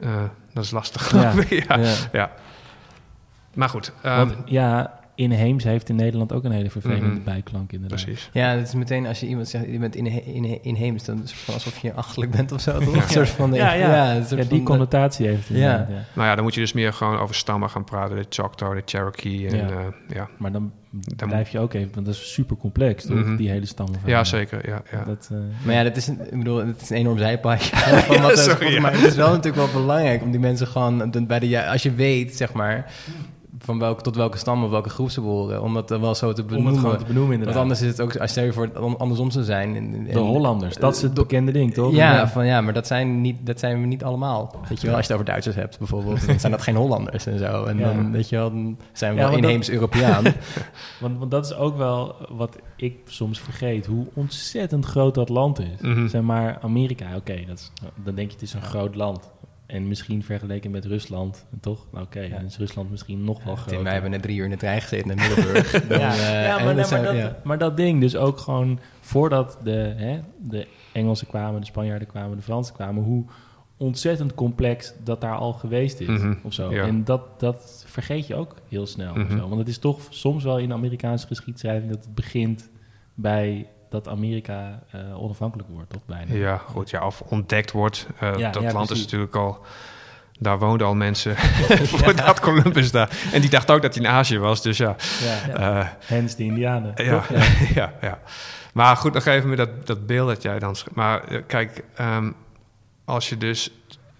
[0.00, 1.12] eh, dat is lastig.
[1.12, 1.32] Ja.
[1.48, 1.78] ja.
[1.78, 1.94] ja.
[2.12, 2.30] ja.
[3.54, 7.22] Maar goed, ehm, Want ja, inheems heeft in Nederland ook een hele vervelende Mhm.
[7.24, 8.04] bijklank inderdaad.
[8.04, 8.30] precies.
[8.32, 11.32] Ja, het is meteen als je iemand zegt, je bent inhe in, inheems, dan is
[11.46, 12.78] het alsof je achterlijk bent of zo?
[12.80, 12.86] Ja.
[13.02, 14.14] Een soort van, Ja, ja.
[14.14, 15.70] een soort Ja, die van- connotatie heeft het Ja.
[15.72, 16.04] inderdaad, ja.
[16.14, 18.16] Nou ja, dan moet je dus meer gewoon over stammen gaan praten.
[18.16, 19.48] De Choctaw, de Cherokee.
[19.48, 19.80] En, Ja.
[20.08, 20.28] ja.
[20.38, 20.72] Maar dan
[21.16, 23.16] Dan- blijf je ook even, want dat is super complex, toch?
[23.16, 23.36] Mhm.
[23.36, 24.00] Die hele stammen.
[24.04, 24.68] ja, zeker.
[24.68, 25.04] Ja, ja.
[25.04, 27.76] Dat, eh, Maar ja, dat is een, ik bedoel, het is een enorm zijpaadje.
[28.06, 28.80] van wat sorry, ja.
[28.80, 31.82] Maar het is wel natuurlijk wel belangrijk om die mensen gewoon, bij de, ja, als
[31.82, 32.92] je weet, zeg maar,
[33.58, 36.32] van welke, tot welke stam of welke groep ze behoren, om dat dan wel zo
[36.32, 36.80] te om het benoemen.
[36.80, 37.54] gewoon te benoemen inderdaad.
[37.56, 39.76] Want anders is het ook, als je voor andersom zou zijn.
[39.76, 41.92] En, en- de Hollanders, dat is het bekende ding, toch?
[41.94, 44.54] Ja, van, ja, maar dat zijn, niet, dat zijn we niet allemaal.
[44.68, 47.26] Weet je wel, als je het over Duitsers hebt bijvoorbeeld, dan zijn dat geen Hollanders
[47.26, 47.64] en zo.
[47.64, 47.84] En Ja.
[47.92, 50.24] dan, weet je wel, dan zijn we Ja, wel want dat- inheems Europeaan.
[51.00, 55.58] Want, want dat is ook wel wat ik soms vergeet, hoe ontzettend groot dat land
[55.60, 55.80] is.
[55.80, 56.08] Mhm.
[56.08, 57.72] Zeg maar, Amerika, oké, dat is
[58.04, 59.30] dan denk je het is een groot land.
[59.66, 61.86] En misschien vergeleken met Rusland, toch?
[61.92, 63.82] Nou, Oké, dan is Rusland misschien nog wel Tim, groter.
[63.82, 65.70] wij hebben net drie uur in de trein gezeten naar Middelburg.
[65.88, 67.36] Dan, ja, maar, dat nee, zijn- maar, dat, ja.
[67.44, 72.36] maar dat ding, dus ook gewoon voordat de, hè, de Engelsen kwamen, de Spanjaarden kwamen,
[72.36, 73.24] de Fransen kwamen, hoe
[73.76, 76.06] ontzettend complex dat daar al geweest is.
[76.08, 76.72] Mhm, Of zo.
[76.72, 76.82] ja.
[76.82, 79.10] En dat, dat vergeet je ook heel snel.
[79.10, 79.36] of Mhm.
[79.38, 79.48] zo.
[79.48, 82.70] Want het is toch soms wel in de Amerikaanse geschiedschrijving dat het begint
[83.14, 86.34] bij dat Amerika eh, onafhankelijk wordt, toch bijna.
[86.34, 86.90] ja, goed.
[86.90, 88.06] Ja, of ontdekt wordt.
[88.20, 89.64] Eh, Ja, dat ja, land is natuurlijk al...
[90.38, 91.36] Daar woonden al mensen
[91.92, 93.10] voordat Columbus daar...
[93.32, 94.62] En die dacht ook dat hij in Azië was.
[94.62, 95.80] Dus ja, Ja.
[95.80, 96.92] eh, Hens de Indianen.
[97.04, 97.28] Ja, toch?
[97.28, 97.44] ja.
[97.82, 98.18] ja, ja.
[98.72, 100.76] Maar goed, nog even met dat, dat beeld dat jij dan...
[100.94, 102.30] Maar kijk, ehm,
[103.04, 103.70] als je dus...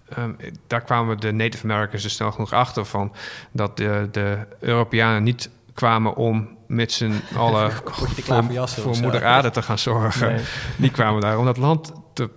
[0.09, 0.31] ehm,
[0.67, 3.13] daar kwamen de Native Americans er snel genoeg achter van...
[3.51, 9.61] dat de, de Europeanen niet kwamen om met z'n allen voor, voor moeder aarde te
[9.61, 10.27] gaan zorgen.
[10.27, 10.43] Nee.
[10.77, 12.29] Die kwamen daar om dat land te,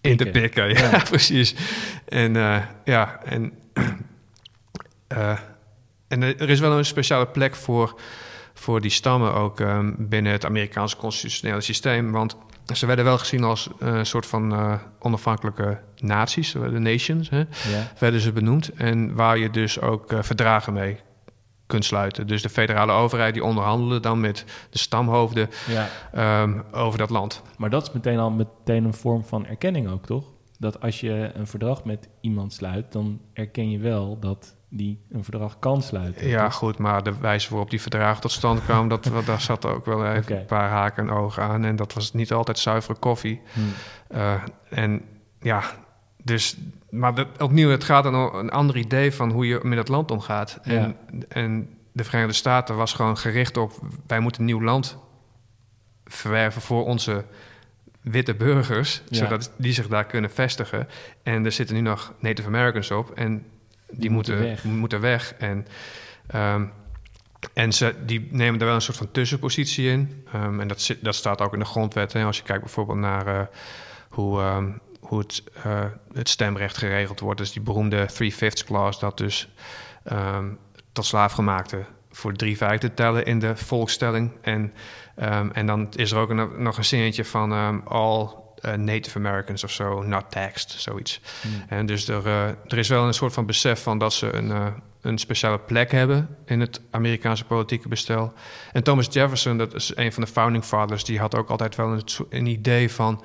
[0.00, 0.68] in te Pikken.
[0.78, 1.54] Ja, precies.
[2.08, 3.52] En eh, ja, en,
[5.08, 5.38] eh,
[6.08, 8.00] en er is wel een speciale plek voor,
[8.54, 12.12] voor die stammen ook ehm, binnen het Amerikaanse constitutionele systeem.
[12.12, 12.36] Want
[12.74, 17.44] ze werden wel gezien als een soort van eh, onafhankelijke naties, de nations, hè,
[17.98, 18.68] werden ze benoemd.
[18.72, 21.00] En waar je dus ook verdragen mee
[21.68, 22.26] kunt sluiten.
[22.26, 25.88] Dus de federale overheid die onderhandelde dan met de stamhoofden ja.
[26.12, 27.42] ehm, over dat land.
[27.58, 30.24] Maar dat is meteen al meteen een vorm van erkenning ook, toch?
[30.58, 35.24] Dat als je een verdrag met iemand sluit, dan erken je wel dat die een
[35.24, 36.28] verdrag kan sluiten.
[36.28, 36.54] Ja, toch?
[36.54, 40.06] goed, maar de wijze waarop die verdragen tot stand kwamen, dat, daar zat ook wel
[40.06, 41.64] even een paar haken en ogen aan.
[41.64, 43.40] En dat was niet altijd zuivere koffie.
[43.52, 43.60] Hm.
[44.08, 45.02] Eh, en
[45.40, 45.62] ja,
[46.28, 46.56] dus,
[46.90, 50.10] maar opnieuw, het gaat dan om een ander idee van hoe je met het land
[50.10, 50.58] omgaat.
[50.62, 50.96] En,
[51.28, 53.72] en de Verenigde Staten was gewoon gericht op,
[54.06, 54.98] wij moeten nieuw land
[56.04, 57.24] verwerven voor onze
[58.00, 59.16] witte burgers, Ja.
[59.16, 60.88] zodat die zich daar kunnen vestigen.
[61.22, 63.44] En er zitten nu nog Native Americans op en
[63.90, 64.64] die, Die moeten, moeten weg.
[64.64, 65.34] moeten weg.
[65.38, 65.66] En,
[66.26, 66.64] ehm,
[67.52, 70.24] en ze, die nemen er wel een soort van tussenpositie in.
[70.32, 72.12] Ehm, en dat, zit, dat staat ook in de grondwet.
[72.12, 72.24] Hè.
[72.24, 73.46] Als je kijkt bijvoorbeeld naar eh,
[74.08, 77.38] hoe, ehm, hoe het, eh, het stemrecht geregeld wordt.
[77.38, 79.48] Dus die beroemde three-fifths clause, dat dus
[80.04, 80.50] ehm,
[80.92, 84.32] tot slaafgemaakte voor drie vijfde tellen in de volkstelling.
[84.40, 84.72] En,
[85.16, 89.18] ehm, en dan is er ook een, nog een zinnetje van ehm, all eh, Native
[89.18, 91.20] Americans of zo, not taxed, zoiets.
[91.42, 91.48] Hm.
[91.74, 94.74] En dus er, eh, er is wel een soort van besef van dat ze een,
[95.00, 98.32] een speciale plek hebben in het Amerikaanse politieke bestel.
[98.72, 101.92] En Thomas Jefferson, dat is een van de founding fathers, die had ook altijd wel
[101.92, 103.22] een, een idee van,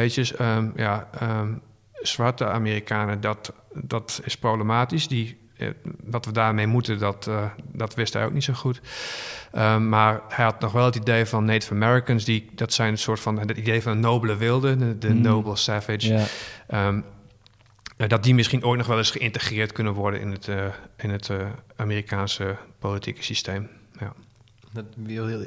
[0.00, 1.52] weet je, ehm, ja, ehm,
[1.92, 5.08] zwarte Amerikanen, dat, dat is problematisch.
[5.08, 5.68] Die, eh,
[6.04, 8.80] wat we daarmee moeten, dat, eh, dat wist hij ook niet zo goed.
[9.52, 12.98] Ehm, maar hij had nog wel het idee van Native Americans, die, dat zijn een
[12.98, 15.20] soort van het idee van een nobele wilde, de, de Mm.
[15.20, 16.26] noble savage.
[16.66, 16.88] Eh,
[18.08, 20.64] dat die misschien ooit nog wel eens geïntegreerd kunnen worden in het, eh,
[20.96, 21.30] in het
[21.76, 23.68] Amerikaanse politieke systeem.
[24.00, 24.12] Ja.
[24.74, 24.84] Dat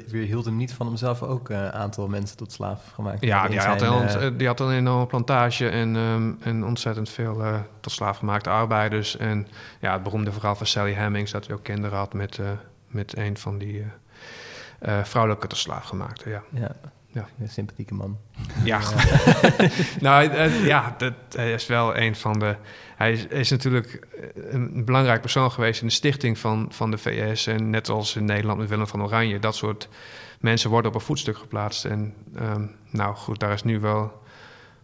[0.06, 3.24] weerhield hem niet van hemzelf ook een aantal mensen tot slaaf gemaakt.
[3.24, 7.44] Ja, die had, een, eh, die had een enorme plantage en, ehm, en ontzettend veel
[7.44, 9.16] eh, tot slaaf gemaakte arbeiders.
[9.16, 9.46] En
[9.80, 12.50] ja, het beroemde verhaal van Sally Hemings, dat hij ook kinderen had met, eh,
[12.86, 16.30] met een van die eh, eh, vrouwelijke tot slaaf gemaakte.
[16.30, 16.70] Ja, ja.
[17.12, 17.28] Ja.
[17.40, 18.18] een sympathieke man.
[18.64, 18.80] ja.
[20.00, 22.56] nou, eh, ja, dat, hij is wel een van de.
[22.96, 27.46] Hij is, is natuurlijk een belangrijk persoon geweest in de stichting van, van de VS.
[27.46, 29.88] En net als in Nederland met Willem van Oranje, dat soort
[30.40, 31.84] mensen worden op een voetstuk geplaatst.
[31.84, 34.12] En ehm, nou goed, daar is nu wel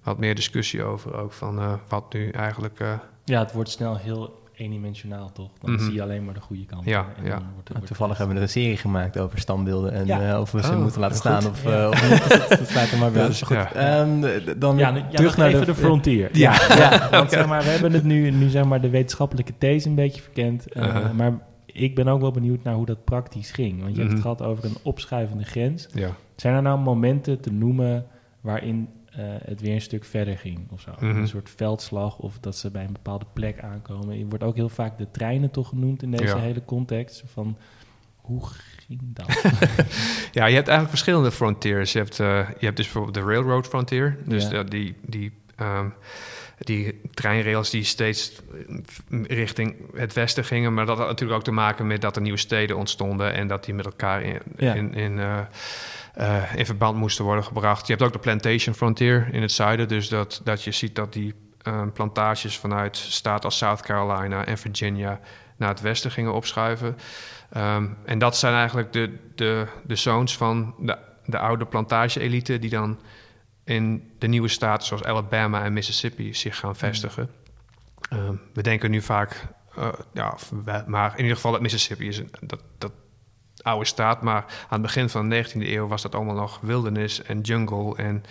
[0.03, 1.15] wat meer discussie over.
[1.17, 2.81] Ook van eh, wat nu eigenlijk.
[2.81, 2.93] eh,
[3.25, 5.51] Ja, het wordt snel heel eendimensionaal, toch?
[5.61, 5.85] Dan Mhm.
[5.85, 6.85] zie je alleen maar de goede kant.
[6.85, 7.29] Ja, en ja.
[7.31, 10.07] dan wordt het- Nou, wordt toevallig hebben we er een serie gemaakt over stambeelden en
[10.07, 10.33] Ja.
[10.33, 11.27] eh, of we ze Oh, moeten laten goed.
[11.31, 11.83] staan of, Ja.
[11.83, 12.29] eh, of niet.
[12.49, 13.23] Dat, er maar bij.
[13.23, 14.21] Ja, Dus goed, ehm,
[14.59, 16.29] dan Ja, weer nu- ja, terug nog naar even de, frontier.
[16.33, 17.09] Ja, ja.
[17.11, 20.23] Want zeg maar, we hebben het nu, nu zeg maar de wetenschappelijke these een beetje
[20.23, 20.69] verkend.
[20.73, 21.11] eh, Uh-huh.
[21.13, 23.81] Maar ik ben ook wel benieuwd naar hoe dat praktisch ging.
[23.83, 24.31] Want je hebt het Mhm.
[24.37, 25.89] gehad over een opschuivende grens.
[25.93, 26.09] ja.
[26.37, 28.07] Zijn er nou momenten te noemen
[28.41, 28.89] waarin
[29.23, 30.91] het weer een stuk verder ging of zo?
[31.01, 31.17] Mhm.
[31.17, 34.19] Een soort veldslag of dat ze bij een bepaalde plek aankomen.
[34.19, 36.39] Je wordt ook heel vaak de treinen toch genoemd in deze Ja.
[36.39, 37.23] hele context.
[37.27, 37.57] Van,
[38.17, 38.43] hoe
[38.87, 39.43] ging dat?
[40.33, 41.93] Ja, je hebt eigenlijk verschillende frontiers.
[41.93, 44.19] Je hebt, eh, je hebt dus bijvoorbeeld de railroad frontier.
[44.27, 44.59] Dus Ja.
[44.59, 45.89] eh, die, die, ehm,
[46.59, 48.33] die treinrails die steeds
[49.23, 50.75] richting het westen gingen.
[50.75, 53.33] Maar dat had natuurlijk ook te maken met dat er nieuwe steden ontstonden...
[53.35, 54.75] en dat die met elkaar in, Ja.
[54.75, 55.39] in, in, eh,
[56.15, 57.87] eh, in verband moesten worden gebracht.
[57.87, 59.89] Je hebt ook de plantation frontier in het zuiden.
[59.89, 64.59] Dus dat, dat je ziet dat die ehm, plantages vanuit staten als South Carolina en
[64.59, 65.21] Virginia...
[65.57, 66.97] naar het westen gingen opschuiven.
[67.51, 72.59] Ehm, en dat zijn eigenlijk de, de, de zoons van de, de oude plantage-elite...
[72.59, 72.99] die dan
[73.65, 77.31] in de nieuwe staten zoals Alabama en Mississippi zich gaan vestigen.
[78.11, 79.47] Ehm, we denken nu vaak,
[79.77, 80.37] eh, ja,
[80.87, 82.93] maar in ieder geval dat Mississippi is dat, dat
[83.65, 84.23] oude staat.
[84.23, 87.97] Maar aan het begin van de 19e eeuw was dat allemaal nog wildernis en jungle.
[87.97, 88.25] En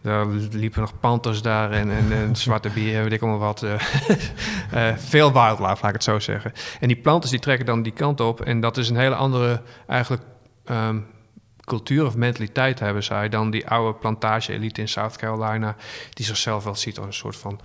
[0.00, 3.62] daar liepen nog panthers daar en, en, en zwarte bieren, weet ik allemaal wat.
[3.62, 3.72] eh,
[4.90, 6.52] eh, veel wildlife, laat ik het zo zeggen.
[6.80, 8.40] En die planters die trekken dan die kant op.
[8.40, 10.22] En dat is een hele andere eigenlijk
[10.64, 10.98] ehm,
[11.64, 15.76] cultuur of mentaliteit hebben zij dan die oude plantage-elite in South Carolina,
[16.10, 17.60] die zichzelf wel ziet als een soort van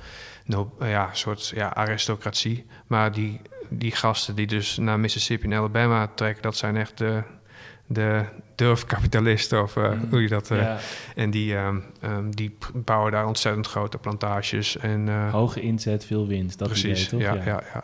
[0.46, 2.66] no, ja, soort, ja, aristocratie.
[2.88, 3.42] Maar die,
[3.74, 7.22] die gasten die dus naar Mississippi en Alabama trekken, dat zijn echt de,
[7.88, 8.24] de
[8.56, 10.08] durfkapitalisten of eh, Mm.
[10.10, 10.48] hoe je dat...
[10.48, 10.78] ja,
[11.16, 14.78] En die, ehm, ehm, die bouwen daar ontzettend grote plantages.
[14.78, 16.60] En, eh, hoge inzet, veel winst.
[16.60, 17.36] Dat Precies, idee, toch?
[17.36, 17.64] ja, ja.
[17.74, 17.84] ja,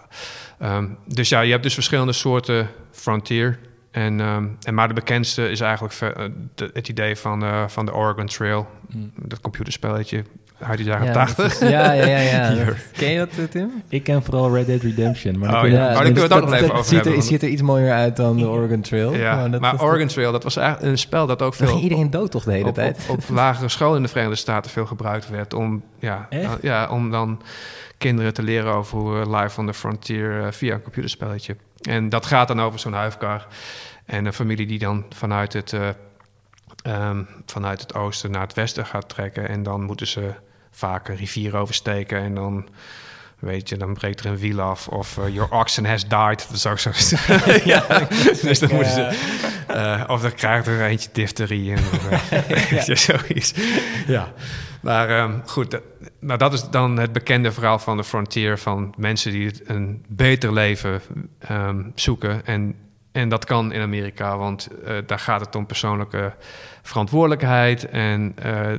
[0.60, 3.60] Ehm, dus ja, je hebt dus verschillende soorten frontier.
[3.92, 4.20] En,
[4.62, 8.68] en maar de bekendste is eigenlijk ver- de- het idee van, van de Oregon Trail.
[8.90, 9.12] Mm.
[9.16, 10.24] Dat computerspelletje
[10.60, 11.36] uit de jaren Ja, 80.
[11.36, 12.50] dat is- ja, ja, ja.
[12.50, 12.66] ja.
[12.98, 13.84] Ken je dat, eh, Tim?
[13.90, 15.40] Ik ken vooral Red Dead Redemption.
[15.40, 15.88] Maar Oh, kun ja.
[15.88, 17.92] Oh, daar kunnen we het ook nog even over ziet er, ziet er iets mooier
[17.94, 19.14] uit dan de Oregon Trail.
[19.16, 21.82] Ja, Maar, dat maar Oregon Trail, dat was eigenlijk een spel dat ook veel ging
[21.82, 23.06] iedereen dood toch de hele op, tijd?
[23.10, 26.28] op, op lagere school in de Verenigde Staten veel gebruikt werd om, ja,
[26.62, 27.42] ja, om dan
[27.98, 31.56] kinderen te leren over hoe eh, Life on the Frontier eh, via een computerspelletje.
[31.82, 33.48] En dat gaat dan over zo'n huifkar
[34.06, 35.88] en een familie die dan vanuit het, eh,
[36.84, 39.50] ehm, vanuit het oosten naar het westen gaat trekken.
[39.50, 40.32] En dan moeten ze
[40.78, 42.68] vaak een rivier oversteken en dan...
[43.40, 44.88] Weet je, dan breekt er een wiel af.
[44.88, 46.48] Of eh, your oxen has died.
[46.48, 46.92] Dat is ook zo.
[47.74, 48.08] ja,
[48.42, 49.18] dus dan moeten ze...
[49.68, 51.74] eh, of dan krijgt er eentje difterie.
[51.74, 51.84] En,
[52.30, 52.96] eh, ja.
[52.96, 53.54] zoiets.
[54.08, 54.34] Ja.
[54.82, 55.82] Maar ehm, goed, dat,
[56.20, 58.58] nou, dat is dan het bekende verhaal van de frontier...
[58.58, 61.02] van mensen die een beter leven
[61.40, 62.46] ehm, zoeken.
[62.46, 62.76] En,
[63.18, 66.34] en dat kan in Amerika, want eh, daar gaat het om persoonlijke
[66.82, 67.90] verantwoordelijkheid...
[67.90, 68.72] en eh,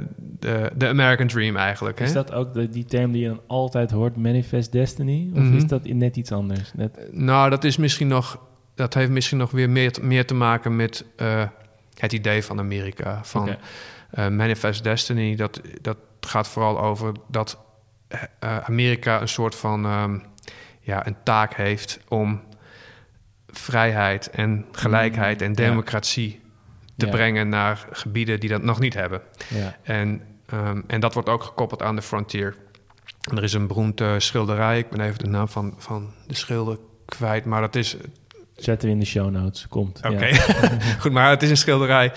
[0.76, 2.00] de, American Dream eigenlijk.
[2.00, 2.14] Is hè?
[2.14, 5.30] dat ook de, die term die je dan altijd hoort, Manifest Destiny?
[5.34, 5.56] Of Mhm.
[5.56, 6.72] is dat net iets anders?
[6.74, 8.38] Net, Nou, dat is misschien nog.
[8.74, 11.42] Dat heeft misschien nog weer meer, te- meer te maken met eh,
[11.94, 13.20] het idee van Amerika.
[13.24, 13.56] Van
[14.16, 15.36] Manifest Destiny.
[15.36, 17.58] Dat, dat gaat vooral over dat
[18.40, 20.18] Amerika een soort van ehm,
[20.80, 22.40] ja, een taak heeft om
[23.50, 26.40] vrijheid en gelijkheid en Mm, democratie
[26.96, 29.20] te brengen naar gebieden die dat nog niet hebben.
[29.48, 29.76] ja.
[29.82, 32.56] En, ehm, en dat wordt ook gekoppeld aan de frontier.
[33.30, 36.34] En er is een beroemd eh, schilderij, ik ben even de naam van, van de
[36.34, 37.96] schilder kwijt, maar dat is...
[38.56, 39.66] Zetten we in de show notes.
[39.68, 40.00] Komt.
[40.04, 40.36] Oké, Ja.
[41.00, 42.12] goed, maar het is een schilderij.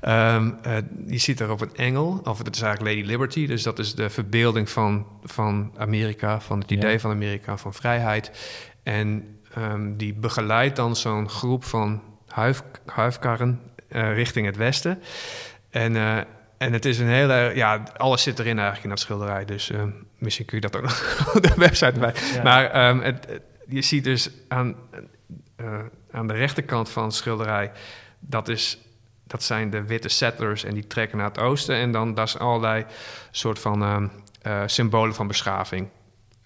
[0.00, 3.78] Ehm, eh, je ziet erop een engel, of het is eigenlijk Lady Liberty, dus dat
[3.78, 6.76] is de verbeelding van, van Amerika, van het Ja.
[6.76, 8.30] idee van Amerika, van vrijheid.
[8.82, 15.02] En ehm, die begeleidt dan zo'n groep van huif, huifkarren eh, richting het westen.
[15.70, 16.16] En, eh,
[16.58, 19.44] en het is een hele, ja, alles zit erin eigenlijk in dat schilderij.
[19.44, 19.82] Dus eh,
[20.18, 22.14] misschien kun je dat ook nog op de website bij.
[22.34, 22.42] Ja.
[22.42, 24.74] Maar ehm, het, het- je ziet dus aan,
[26.10, 27.72] aan de rechterkant van het schilderij
[28.18, 28.78] dat, is,
[29.26, 31.76] dat zijn de witte settlers en die trekken naar het oosten.
[31.76, 32.84] En dan daar zijn allerlei
[33.30, 34.06] soort van ehm,
[34.42, 35.88] eh, symbolen van beschaving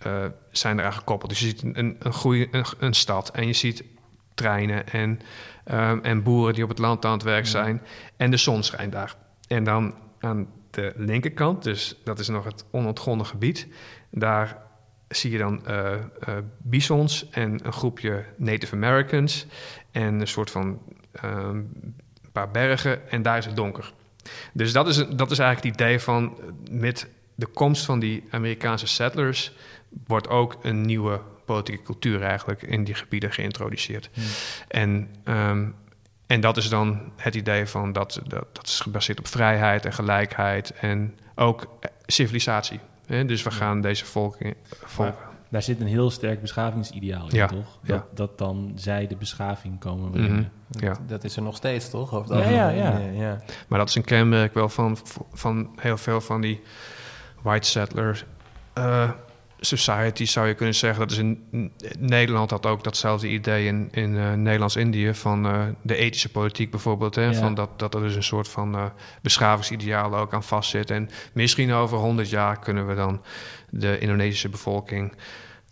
[0.07, 1.31] eh, zijn eraan gekoppeld.
[1.31, 1.97] Dus je ziet een, een,
[2.51, 3.85] een, een stad en je ziet
[4.35, 5.21] treinen en,
[5.64, 7.83] ehm, en boeren die op het land aan het werk zijn.
[8.16, 9.14] En de zon schijnt daar.
[9.49, 13.66] En dan aan de linkerkant, dus dat is nog het onontgonnen gebied,
[14.11, 14.59] daar
[15.09, 16.01] zie je dan eh, eh,
[16.59, 19.47] bisons en een groepje Native Americans
[19.90, 23.92] en een soort van ehm, een paar bergen en daar is het donker.
[24.53, 26.38] Dus dat is, dat is eigenlijk het idee van
[26.71, 29.53] met de komst van die Amerikaanse settlers
[30.07, 34.11] wordt ook een nieuwe politieke cultuur eigenlijk in die gebieden geïntroduceerd.
[34.68, 35.68] En, ehm,
[36.27, 39.92] en dat is dan het idee van dat, dat, dat is gebaseerd op vrijheid en
[39.92, 42.81] gelijkheid en ook eh, civilisatie.
[43.07, 43.25] Hè?
[43.25, 47.79] Dus we gaan deze volken, volken Daar zit een heel sterk beschavingsideaal in, Ja, toch?
[47.83, 47.94] ja.
[47.94, 50.12] Dat, dat dan zij de beschaving komen Mhm.
[50.12, 50.53] brengen.
[50.70, 50.96] Ja.
[51.07, 52.14] Dat is er nog steeds, toch?
[52.14, 52.99] Over het Ja, ja.
[52.99, 53.40] ja.
[53.68, 54.99] Maar dat is een kenmerk wel van,
[55.33, 56.62] van heel veel van die
[57.42, 58.25] white settlers
[58.72, 59.11] eh,
[59.61, 61.01] society, zou je kunnen zeggen.
[61.01, 65.97] Dat is in, Nederland had ook datzelfde idee in, in eh, Nederlands-Indië van eh, de
[65.97, 67.14] ethische politiek bijvoorbeeld.
[67.14, 67.33] Hè, Ja.
[67.33, 68.85] van dat, dat er dus een soort van eh
[69.23, 70.90] beschavingsideaal ook aan vastzit.
[70.90, 73.23] En misschien over honderd jaar kunnen we dan
[73.71, 75.12] de Indonesische bevolking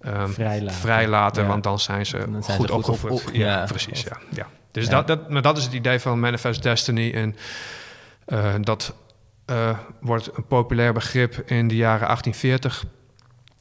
[0.00, 0.80] ehm, Vrijlaten.
[0.80, 1.48] vrijlaten, Ja.
[1.48, 3.10] want dan zijn ze Dan zijn goed ze goed opgevoed.
[3.10, 3.64] op- op- ja, ja.
[3.64, 4.02] precies.
[4.02, 4.46] Ja, ja.
[4.70, 4.88] Dus.
[4.88, 7.12] Dat, dat, maar dat is het idee van Manifest Destiny.
[7.12, 7.36] En
[8.62, 8.94] dat
[10.00, 12.84] wordt een populair begrip in de jaren 1840.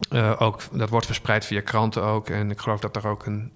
[0.09, 2.29] Eh, ook, dat wordt verspreid via kranten ook.
[2.29, 3.51] En ik geloof dat er ook een...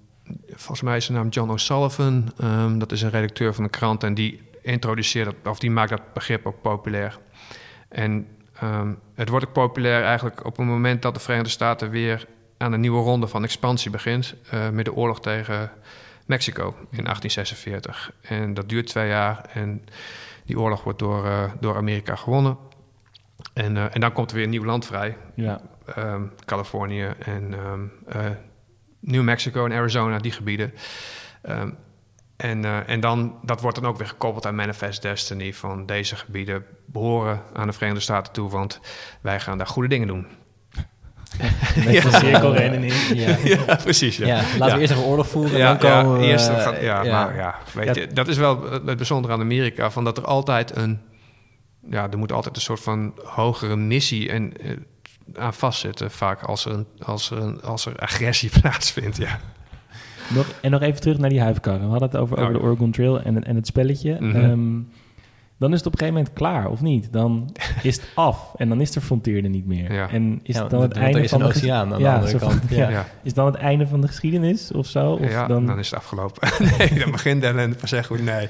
[0.50, 2.34] Volgens mij is zijn naam John O'Sullivan.
[2.38, 4.04] ehm, dat is een redacteur van een krant.
[4.04, 7.20] En die introduceert of die maakt dat begrip ook populair.
[7.90, 8.28] En
[8.60, 12.26] ehm, het wordt ook populair eigenlijk op het moment dat de Verenigde Staten weer
[12.58, 14.36] aan een nieuwe ronde van expansie begint.
[14.50, 15.72] eh, met de oorlog tegen
[16.26, 18.12] Mexico in 1846.
[18.22, 19.46] En dat duurt twee jaar.
[19.54, 19.86] En
[20.46, 22.58] die oorlog wordt door, eh, door Amerika gewonnen.
[23.54, 25.18] En, en dan komt er weer een nieuw land vrij.
[25.36, 25.62] Ja.
[25.96, 28.32] Ehm, Californië en ehm, eh,
[29.00, 30.74] New Mexico en Arizona, die gebieden.
[31.42, 31.70] Ehm,
[32.38, 36.16] en, eh, en dan, dat wordt dan ook weer gekoppeld aan Manifest Destiny van deze
[36.16, 38.80] gebieden behoren aan de Verenigde Staten toe, want
[39.22, 40.28] wij gaan daar goede dingen doen.
[41.86, 42.94] Met een cirkelredening.
[43.14, 43.36] Ja.
[43.44, 44.18] ja, precies.
[44.18, 46.24] Ja, laten we eerst even oorlog voeren en Ja, dan komen we...
[46.26, 47.12] ja, eerst, eh, gaat- ja, ja.
[47.26, 48.02] maar ja, weet Ja.
[48.02, 51.02] je, dat is wel het bijzondere aan Amerika, van dat er altijd een,
[51.90, 54.72] ja, er moet altijd een soort van hogere missie en, eh,
[55.36, 59.40] aan vastzitten, vaak als er, een, als, er een, als er agressie plaatsvindt, ja.
[60.30, 61.82] Nog, en nog even terug naar die huifkarren.
[61.84, 62.62] We hadden het over, Oh, over de.
[62.62, 64.18] Oregon Trail en, en het spelletje.
[64.20, 64.36] Mhm.
[64.36, 64.80] Ehm,
[65.60, 67.14] dan is het op een gegeven moment klaar, of niet?
[67.14, 69.94] Dan is het af en dan is er Frontier er niet meer.
[69.94, 70.10] Ja.
[70.10, 72.40] En is het dan het einde is van een de oceaan aan de Ja, andere
[72.40, 72.70] van- kant.
[72.70, 73.06] ja.
[73.24, 75.12] Is dan het einde van de geschiedenis of zo?
[75.12, 75.66] Of ja, dan...
[75.66, 75.80] dan...
[75.80, 76.50] is het afgelopen.
[76.78, 78.24] nee, dan begint de ellende pas echt goed.
[78.24, 78.48] Nee.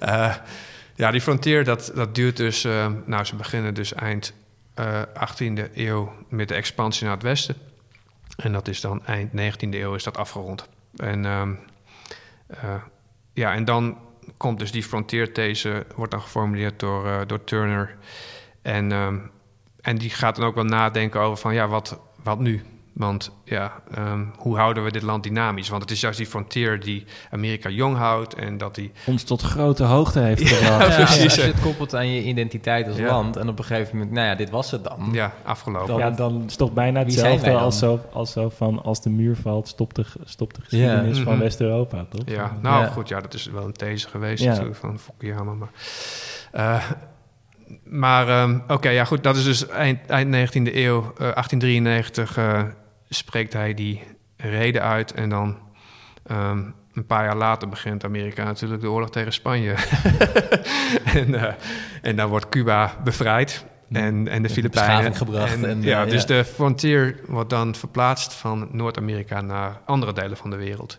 [0.00, 0.34] Eh,
[0.94, 2.64] ja, die frontier, dat, dat duurt dus...
[2.64, 4.32] eh, nou, ze beginnen dus eind
[4.80, 7.56] eh 18e eeuw met de expansie naar het westen.
[8.36, 10.68] En dat is dan eind 19e eeuw is dat afgerond.
[10.96, 11.54] En, ehm,
[12.46, 12.74] eh,
[13.32, 13.98] ja, en dan
[14.36, 17.96] komt dus die frontierthese, wordt dan geformuleerd door, eh, door Turner.
[18.62, 19.18] En, ehm,
[19.80, 22.62] en die gaat dan ook wel nadenken over van, ja, wat, wat nu?
[22.92, 25.68] Want ja, ehm, hoe houden we dit land dynamisch?
[25.68, 28.92] Want het is juist die frontier die Amerika jong houdt en dat die...
[29.06, 30.86] ons tot grote hoogte heeft gebracht.
[30.88, 33.06] Ja, precies, Als je het koppelt aan je identiteit als Ja.
[33.06, 35.08] land en op een gegeven moment, nou ja, dit was het dan.
[35.12, 35.86] Ja, afgelopen.
[35.88, 39.36] Dan- Ja, dan is toch bijna hetzelfde als zo, als zo van als de muur
[39.36, 41.22] valt, stopt de, stopt de geschiedenis Ja.
[41.24, 41.42] van Mhm.
[41.42, 42.22] West-Europa, toch?
[42.26, 42.88] Ja, nou Ja.
[42.88, 44.48] goed, ja, dat is wel een these geweest Ja.
[44.50, 45.52] natuurlijk van Fukuyama.
[45.52, 45.70] Maar,
[46.52, 46.84] eh,
[47.84, 52.62] maar ehm, oké, ja goed, dat is dus eind, eind 19e eeuw, eh, 1893 eh,
[53.14, 54.02] spreekt hij die
[54.36, 55.58] reden uit en dan
[56.26, 59.74] ehm, een paar jaar later begint Amerika natuurlijk de oorlog tegen Spanje.
[61.14, 61.54] en, eh,
[62.02, 63.64] en dan wordt Cuba bevrijd.
[63.90, 65.14] En, en de Filipijnen.
[65.14, 70.12] gebracht En, en, ja, eh, dus de frontier wordt dan verplaatst van Noord-Amerika naar andere
[70.12, 70.98] delen van de wereld.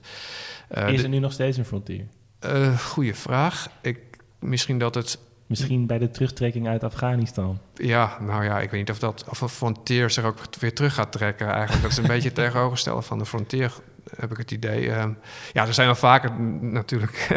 [0.68, 2.08] Eh, Is de- er nu nog steeds een frontier?
[2.40, 3.68] eh, goeie vraag.
[3.82, 4.00] Ik,
[4.40, 5.20] misschien dat het...
[5.52, 7.60] Misschien bij de terugtrekking uit Afghanistan.
[7.74, 10.94] Ja, nou ja, ik weet niet of dat of een frontier zich ook weer terug
[10.94, 11.48] gaat trekken.
[11.48, 13.74] Eigenlijk, dat is een beetje het tegenovergestelde van de frontier,
[14.16, 14.92] heb ik het idee.
[14.92, 15.12] Ehm,
[15.54, 17.28] ja, er zijn wel vaker natuurlijk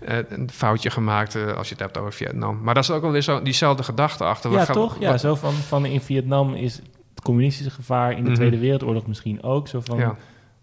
[0.00, 2.60] eh, een foutje gemaakt eh, als je het hebt over Vietnam.
[2.62, 4.50] Maar dat is ook wel weer zo diezelfde gedachte achter.
[4.50, 4.96] Ja, gaan- toch?
[5.00, 6.74] Ja, wat- zo van, van in Vietnam is
[7.14, 8.34] het communistische gevaar in de Mhm.
[8.34, 9.68] Tweede Wereldoorlog misschien ook.
[9.68, 10.16] Zo van, Ja.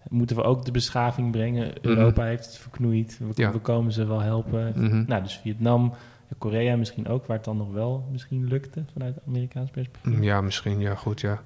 [0.09, 1.73] moeten we ook de beschaving brengen?
[1.81, 3.17] Europa heeft het verknoeid.
[3.19, 3.51] We, Ja.
[3.51, 4.73] we komen ze wel helpen.
[4.75, 5.03] Mhm.
[5.07, 5.93] Nou, dus Vietnam,
[6.37, 10.23] Korea misschien ook, waar het dan nog wel misschien lukte vanuit Amerikaans perspectief.
[10.23, 11.41] Ja, misschien, ja, goed, ja.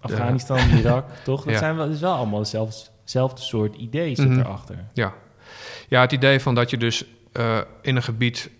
[0.00, 1.44] Afghanistan, Irak, toch?
[1.44, 1.58] Dat Ja.
[1.58, 4.38] zijn wel, is wel allemaal hetzelfde, hetzelfde soort idee zit Mhm.
[4.40, 4.84] erachter.
[4.92, 5.14] Ja.
[5.88, 8.50] ja, het idee van dat je dus eh, in een gebied,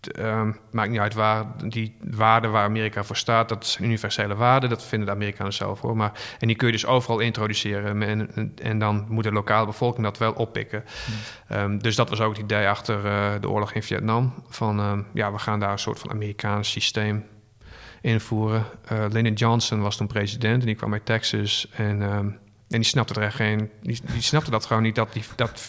[0.00, 4.70] ehm, maakt niet uit waar, die waarden waar Amerika voor staat, dat zijn universele waarden,
[4.70, 5.96] dat vinden de Amerikanen zelf hoor.
[5.96, 9.66] Maar, en die kun je dus overal introduceren en, en, en dan moet de lokale
[9.66, 10.84] bevolking dat wel oppikken.
[11.48, 14.34] Ehm, dus dat was ook het idee achter eh, de oorlog in Vietnam.
[14.48, 17.24] Van ehm, ja, we gaan daar een soort van Amerikaans systeem
[18.00, 18.64] invoeren.
[18.92, 21.68] Uh, Lyndon Johnson was toen president en die kwam uit Texas.
[21.70, 22.38] En, en
[22.68, 23.70] die snapte er echt geen.
[23.82, 25.60] Die, die snapte dat gewoon niet dat die dat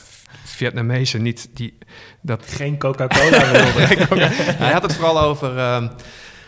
[0.43, 1.77] Vietnamezen niet die
[2.21, 2.45] dat.
[2.47, 4.25] Geen Coca-Cola wilde.
[4.34, 5.57] Hij had het vooral over.
[5.57, 5.88] ehm,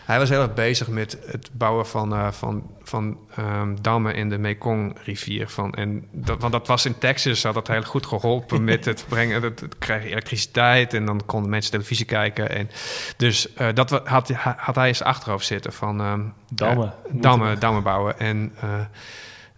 [0.05, 4.29] hij was heel erg bezig met het bouwen van, eh, van, van ehm, dammen in
[4.29, 5.49] de Mekong-rivier.
[5.49, 9.05] Van, en dat, want dat was in Texas, had dat heel goed geholpen met het
[9.09, 12.49] brengen, het, het krijgen elektriciteit en dan konden mensen televisie kijken.
[12.49, 12.69] En
[13.17, 16.21] dus eh, dat had, had hij in zijn achterhoofd zitten van ehm,
[16.53, 16.93] Dammen.
[17.11, 18.19] dammen, dammen bouwen.
[18.19, 18.53] En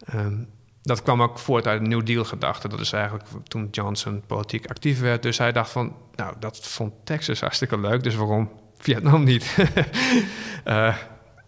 [0.05, 0.33] ehm,
[0.83, 2.67] dat kwam ook voort uit een New Deal-gedachte.
[2.67, 5.21] Dat is eigenlijk toen Johnson politiek actief werd.
[5.21, 9.55] Dus hij dacht van, nou, dat vond Texas hartstikke leuk, dus waarom Vietnam niet?
[10.63, 10.95] Eh,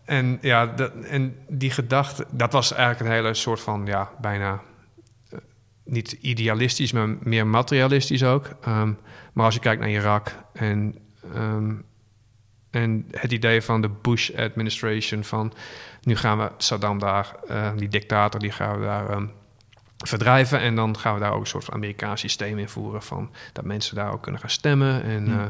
[0.06, 4.62] en ja, dat, en die gedachte, dat was eigenlijk een hele soort van, ja, bijna
[5.30, 5.40] eh,
[5.84, 8.50] niet idealistisch, maar meer materialistisch ook.
[8.62, 8.94] Ehm,
[9.34, 10.96] maar als je kijkt naar Irak en,
[11.34, 11.74] ehm,
[12.76, 15.54] en het idee van de Bush administration van
[16.02, 19.26] nu gaan we Saddam daar, eh, die dictator, die gaan we daar ehm,
[19.98, 20.60] verdrijven.
[20.60, 23.96] En dan gaan we daar ook een soort van Amerikaans systeem invoeren van dat mensen
[23.96, 25.04] daar ook kunnen gaan stemmen.
[25.04, 25.40] En, Hmm.
[25.40, 25.46] eh,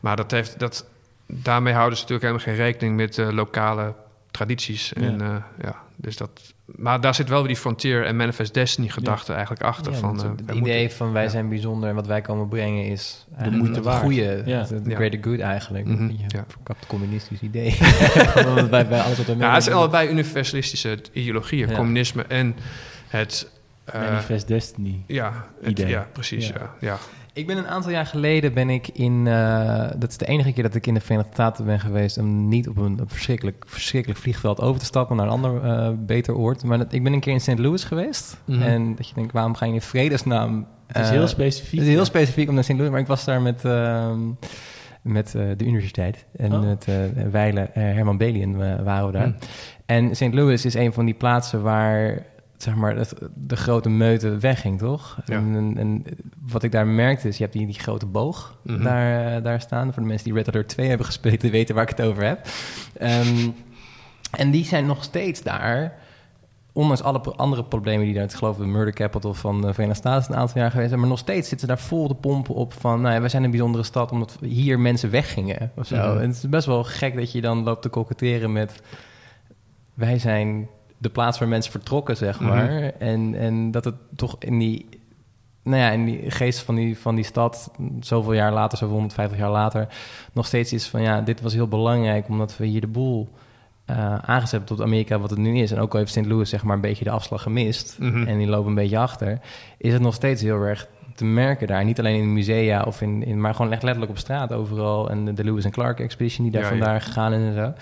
[0.00, 0.86] maar dat heeft, dat,
[1.26, 3.94] daarmee houden ze natuurlijk helemaal geen rekening met eh, lokale
[4.30, 4.92] tradities.
[4.92, 9.32] En, ja, dus dat, maar daar zit wel weer die frontier en manifest destiny gedachte
[9.32, 9.92] eigenlijk achter.
[9.92, 11.28] Ja, van, want eh, het idee moeten- van wij ja.
[11.28, 14.02] zijn bijzonder en wat wij komen brengen is eigenlijk moeite het waard.
[14.02, 14.94] goede, het, het Ja.
[14.94, 15.86] greater good eigenlijk.
[15.86, 17.76] Een verkapt communistisch idee.
[18.70, 21.68] Bij alles wat we Ja, het zijn allebei universalistische ideologieën.
[21.68, 21.74] Ja.
[21.76, 22.56] Communisme en
[23.08, 23.48] het...
[23.84, 25.02] eh, Manifest Destiny.
[25.06, 25.88] ja, het, Idee.
[25.88, 26.52] ja, precies.
[26.80, 26.98] Ja.
[27.36, 29.26] Ik ben een aantal jaar geleden ben ik in...
[29.26, 32.18] eh, dat is de enige keer dat ik in de Verenigde Staten ben geweest...
[32.18, 35.16] om niet op een, verschrikkelijk, verschrikkelijk vliegveld over te stappen...
[35.16, 36.64] naar een ander eh, beter oord.
[36.64, 37.58] Maar dat, ik ben een keer in St.
[37.58, 38.36] Louis geweest.
[38.44, 38.62] Mhm.
[38.62, 40.66] En dat je denkt, waarom ga je in vredesnaam...
[40.86, 41.78] Het is eh, heel specifiek.
[41.78, 42.72] Het is heel specifiek om naar St.
[42.72, 44.18] Louis, maar ik was daar met, ehm,
[45.02, 46.24] met de universiteit.
[46.36, 46.60] En Oh.
[46.60, 46.96] met uh,
[47.30, 49.26] Weile, Herman Belien waren we daar.
[49.26, 49.32] Hm.
[49.86, 50.32] En St.
[50.34, 52.22] Louis is een van die plaatsen waar
[52.56, 55.18] zeg maar, het, de grote meute wegging, toch?
[55.24, 55.36] Ja.
[55.36, 56.04] En, en, en
[56.46, 58.82] wat ik daar merkte is, je hebt die, die grote boog Mhm.
[58.82, 59.92] daar, eh, daar staan.
[59.92, 62.24] Voor de mensen die Red Alert 2 hebben gespeeld, die weten waar ik het over
[62.24, 62.46] heb.
[62.98, 63.48] Ehm,
[64.30, 65.94] en die zijn nog steeds daar
[66.72, 70.32] ondanks alle andere problemen die daar, ik geloof de murder capital van de Verenigde Staten
[70.32, 73.00] een aantal jaar geweest zijn, maar nog steeds zitten daar vol de pompen op van,
[73.00, 75.96] nou ja, wij zijn een bijzondere stad omdat hier mensen weggingen of zo.
[75.96, 76.18] Mhm.
[76.18, 78.82] En het is best wel gek dat je dan loopt te koketteren met,
[79.94, 80.68] wij zijn
[80.98, 82.48] de plaats waar mensen vertrokken, zeg Mhm.
[82.48, 82.68] maar.
[82.98, 84.88] En, en dat het toch in die,
[85.62, 87.70] nou ja, in die geest van die, van die stad,
[88.00, 89.88] zoveel jaar later, zoveel 150 jaar later,
[90.32, 93.28] nog steeds is van, ja, dit was heel belangrijk omdat we hier de boel
[93.84, 95.70] eh, aangezet hebben tot Amerika wat het nu is.
[95.72, 96.26] En ook al heeft St.
[96.26, 98.26] Louis zeg maar een beetje de afslag gemist Mhm.
[98.26, 99.40] en die lopen een beetje achter,
[99.78, 101.84] is het nog steeds heel erg te merken daar.
[101.84, 105.10] Niet alleen in musea, of in, in, maar gewoon echt letterlijk op straat overal.
[105.10, 107.72] En de, de Lewis en Clark Expedition die daar Ja, gegaan is en zo.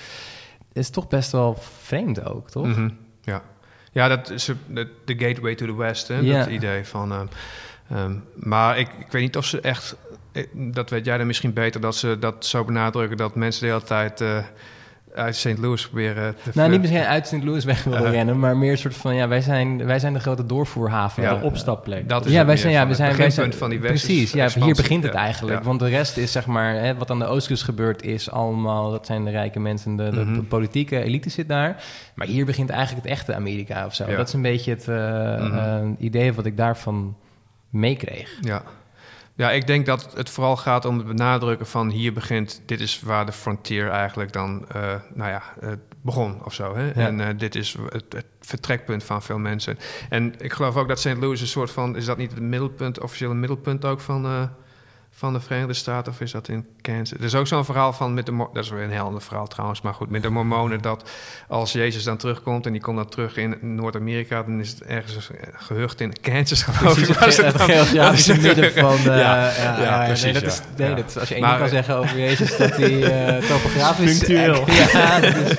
[0.72, 2.66] is toch best wel vreemd ook, toch?
[2.66, 2.88] Mhm,
[3.94, 4.88] ja dat is de,
[5.18, 7.12] gateway to the west, hè, dat idee van...
[7.12, 7.26] ehm,
[7.90, 9.96] ehm, maar ik, ik weet niet of ze echt...
[10.32, 13.16] eh, Dat weet jij dan misschien beter, dat ze dat zo benadrukken...
[13.16, 14.38] dat mensen de hele tijd eh,
[15.14, 15.58] uit St.
[15.58, 16.50] Louis proberen te...
[16.54, 17.42] Nou, niet misschien uit St.
[17.42, 20.18] Louis weg willen rennen, maar meer een soort van, ja, wij zijn, wij zijn de
[20.20, 21.22] grote doorvoerhaven.
[21.22, 22.08] Ja, de opstapplek.
[22.08, 24.32] Dat is ja, wij zijn, ja, we zijn, wij zijn beginpunt van die westerse Precies,
[24.32, 25.58] ja, hier begint het Ja, eigenlijk.
[25.58, 25.64] ja.
[25.64, 29.06] Want de rest is zeg maar, hè, wat aan de oostkust gebeurt, is allemaal, dat
[29.06, 30.42] zijn de rijke mensen, de, de Mhm.
[30.44, 31.82] politieke elite zit daar.
[32.14, 34.16] Maar hier begint eigenlijk het echte Amerika of zo.
[34.16, 35.54] Dat is een beetje het eh, Mhm.
[35.58, 37.16] eh, idee wat ik daarvan
[37.70, 38.30] meekreeg.
[38.40, 38.62] Ja.
[39.36, 43.00] Ja, ik denk dat het vooral gaat om het benadrukken van hier begint, dit is
[43.00, 45.70] waar de frontier eigenlijk dan, eh, nou ja, eh,
[46.00, 46.76] begon of zo.
[46.76, 46.84] Hè?
[46.84, 46.92] Ja.
[46.92, 49.78] En eh, dit is het, het vertrekpunt van veel mensen.
[50.08, 51.16] En ik geloof ook dat St.
[51.20, 54.50] Louis een soort van, is dat niet het middelpunt, officiële middelpunt ook van,
[55.16, 57.18] van de Verenigde Staten of is dat in Kansas?
[57.18, 59.46] Er is ook zo'n verhaal van, met de, dat is weer een heel ander verhaal
[59.46, 61.10] trouwens, maar goed, met de Mormonen dat
[61.48, 65.30] als Jezus dan terugkomt en die komt dan terug in Noord-Amerika, dan is het ergens
[65.54, 67.06] gehucht in Kansas geloof ik.
[67.06, 68.96] het het Dat is- midden van...
[68.96, 69.16] eh, Ja,
[69.56, 70.94] ja, ja, nee, precies, dat is, nee, Ja.
[70.94, 73.02] dat als je één ding kan zeggen over Jezus, dat hij
[73.36, 74.18] eh, topografisch...
[74.18, 74.64] Punctueel.
[74.92, 75.54] Ja, dat is,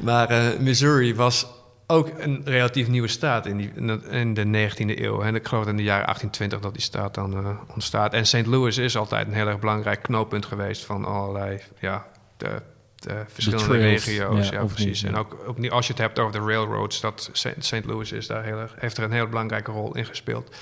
[0.00, 1.46] Maar eh, Missouri was
[1.90, 3.72] ook een relatief nieuwe staat in, die,
[4.10, 5.22] in de 19e eeuw.
[5.22, 8.12] En ik geloof in de jaren 1820 dat die staat dan eh, ontstaat.
[8.12, 8.46] En St.
[8.46, 12.62] Louis is altijd een heel erg belangrijk knooppunt geweest van allerlei ja, de,
[12.96, 14.48] de verschillende trails, regio's.
[14.48, 15.02] ja, precies.
[15.02, 15.36] niet, En ook,
[15.68, 17.84] als je het hebt over de railroads, dat St.
[17.84, 20.56] Louis is daar heel erg, heeft er een heel belangrijke rol in gespeeld.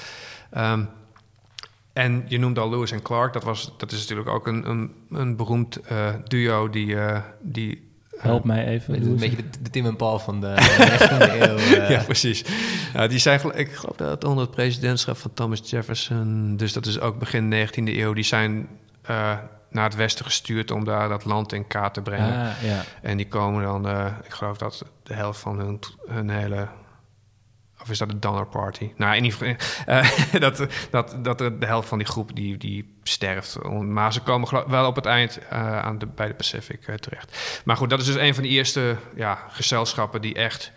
[0.51, 0.85] Ehm,
[1.93, 3.33] en je noemde al Lewis en Clark.
[3.33, 7.01] Dat, was, dat is natuurlijk ook een, een, een beroemd eh, duo die...
[7.01, 7.86] eh, die
[8.19, 8.95] Help mij even.
[8.95, 9.21] Een Louis.
[9.21, 11.57] beetje de, de Tim en Paul van de 19e eeuw.
[11.81, 11.91] eh.
[11.91, 12.45] ja, precies.
[13.09, 16.57] Die zijn, ik geloof dat het onder het presidentschap van Thomas Jefferson...
[16.57, 18.13] dus dat is ook begin 19e eeuw...
[18.13, 18.69] die zijn
[19.03, 19.33] eh,
[19.71, 22.47] naar het westen gestuurd om daar dat land in kaart te brengen.
[22.47, 22.83] Ah, ja.
[23.03, 26.69] En die komen dan, eh, ik geloof dat de helft van hun, hun hele.
[27.87, 28.93] Of is dat de Donner Party?
[28.97, 29.57] Nou, in ieder geval,
[29.95, 33.63] eh, dat, dat, dat de helft van die groep die, die sterft.
[33.69, 37.63] Maar ze komen wel op het eind eh, aan de, bij de Pacific eh, terecht.
[37.65, 40.73] Maar goed, dat is dus een van de eerste ja, gezelschappen die echt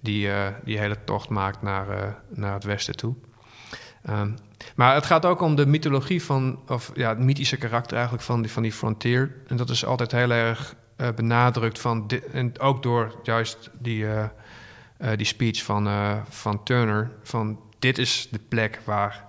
[0.00, 0.28] die,
[0.64, 3.14] die hele tocht maakt naar, naar het westen toe.
[4.02, 4.30] Ehm,
[4.74, 8.42] maar het gaat ook om de mythologie van, of ja, het mythische karakter eigenlijk van
[8.42, 9.36] die, van die frontier.
[9.46, 10.74] En dat is altijd heel erg
[11.14, 14.06] benadrukt van, en ook door juist die,
[15.16, 19.24] die speech van, eh, van Turner, van dit is de plek waar,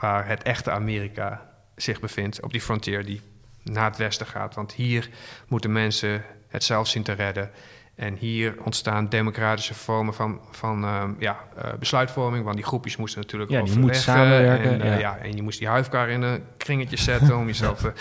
[0.00, 3.20] waar het echte Amerika zich bevindt, op die frontier die
[3.62, 4.54] naar het westen gaat.
[4.54, 5.08] Want hier
[5.48, 7.50] moeten mensen het zelf zien te redden.
[7.94, 12.44] En hier ontstaan democratische vormen van, van ehm, ja, eh, besluitvorming.
[12.44, 13.94] Want die groepjes moesten natuurlijk Ja, die overleggen.
[13.94, 14.98] moeten samenwerken, En, eh, ja.
[14.98, 18.00] ja, en je moest die huifkar in een kringetje zetten om jezelf eh, te-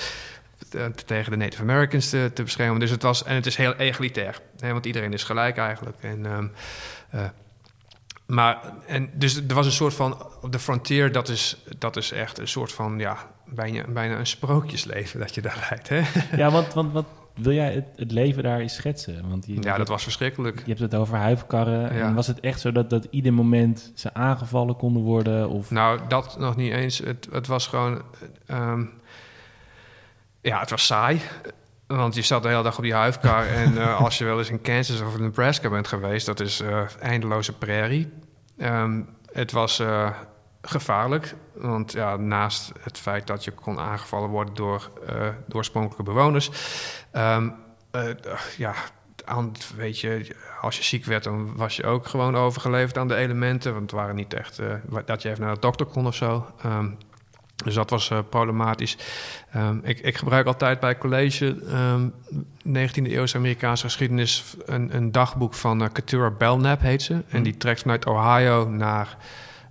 [1.05, 2.79] tegen de Native Americans te, te beschermen.
[2.79, 4.41] Dus het was, en het is heel egalitair.
[4.59, 5.97] Hè, want iedereen is gelijk eigenlijk.
[6.01, 6.47] En, ehm,
[7.09, 7.29] eh,
[8.25, 12.39] maar, en dus er was een soort van, de frontier, dat is, dat is echt
[12.39, 15.89] een soort van, ja, bijna, bijna een sprookjesleven dat je daar leidt.
[15.89, 16.01] Hè?
[16.37, 17.05] ja, want, want wat
[17.35, 19.29] wil jij het, het leven daar eens schetsen?
[19.29, 20.59] Want je, Ja, dat was verschrikkelijk.
[20.59, 21.95] Je hebt het over huifkarren.
[21.95, 22.07] Ja.
[22.07, 25.49] En was het echt zo dat, dat ieder moment ze aangevallen konden worden?
[25.49, 25.71] Of...
[25.71, 26.97] Nou, dat nog niet eens.
[26.97, 28.01] Het, het was gewoon.
[28.45, 28.85] ehm,
[30.41, 31.21] ja, het was saai.
[31.87, 33.47] Want je zat de hele dag op die huifkar.
[33.63, 36.81] en eh, als je wel eens in Kansas of Nebraska bent geweest, dat is eh,
[36.99, 38.13] eindeloze prairie.
[38.57, 40.09] Ehm, het was eh,
[40.61, 41.35] gevaarlijk.
[41.53, 44.91] Want ja, naast het feit dat je kon aangevallen worden door,
[45.47, 46.51] door oorspronkelijke bewoners.
[47.11, 47.49] ehm,
[47.91, 48.03] eh,
[48.57, 48.73] ja,
[49.25, 53.15] aan, weet je, als je ziek werd, dan was je ook gewoon overgeleverd aan de
[53.15, 53.71] elementen.
[53.71, 54.59] Want het waren niet echt
[55.05, 56.45] dat je even naar de dokter kon of zo.
[56.63, 56.89] Ehm,
[57.63, 58.97] dus dat was eh, problematisch.
[59.51, 62.07] Ehm, ik, ik gebruik altijd bij college ehm
[62.67, 67.23] 19e eeuwse Amerikaanse geschiedenis een, een dagboek van eh Keturah Belknap heet ze.
[67.29, 69.17] En die trekt vanuit Ohio naar,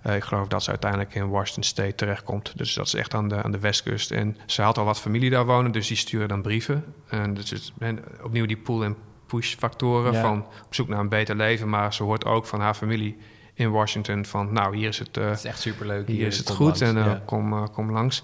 [0.03, 2.57] eh, ik geloof dat ze uiteindelijk in Washington State terechtkomt.
[2.57, 4.11] Dus dat is echt aan de, aan de westkust.
[4.11, 6.83] En ze had al wat familie daar wonen, dus die sturen dan brieven.
[7.09, 8.95] En dus het, en opnieuw die pull- en
[9.27, 10.21] push factoren Ja.
[10.21, 11.69] van op zoek naar een beter leven.
[11.69, 13.17] Maar ze hoort ook van haar familie
[13.53, 15.17] in Washington van, nou hier is het...
[15.17, 16.07] eh, Het is echt superleuk.
[16.07, 16.81] hier is het goed langs.
[16.81, 17.21] en eh, Ja.
[17.25, 18.23] kom, eh, kom langs.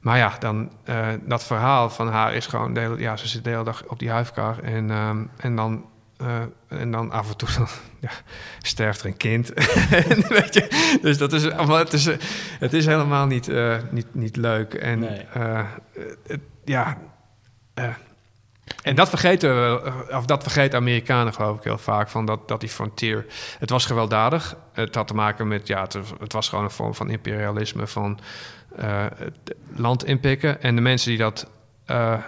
[0.00, 0.70] Maar ja, dan,
[1.24, 2.74] dat verhaal van haar is gewoon...
[2.74, 5.84] De hele, ja, ze zit de hele dag op die huifkar en, ehm, en, dan,
[6.68, 7.66] en dan af en toe dan,
[8.00, 8.10] ja,
[8.62, 9.52] sterft er een kind.
[10.08, 12.04] En weet je, dus dat is, het, is,
[12.58, 13.50] het is helemaal niet,
[13.90, 14.74] niet, niet leuk.
[14.74, 15.26] En Nee.
[16.26, 16.98] het- ja...
[18.64, 22.48] eh, en dat vergeten we, of dat vergeten Amerikanen geloof ik heel vaak, van dat,
[22.48, 23.26] dat die frontier,
[23.58, 24.56] het was gewelddadig.
[24.72, 25.86] Het had te maken met, ja,
[26.18, 28.18] het, was gewoon een vorm van imperialisme, van
[28.76, 30.62] eh, het land inpikken.
[30.62, 31.50] En de mensen die dat,
[31.84, 32.20] eh, eh,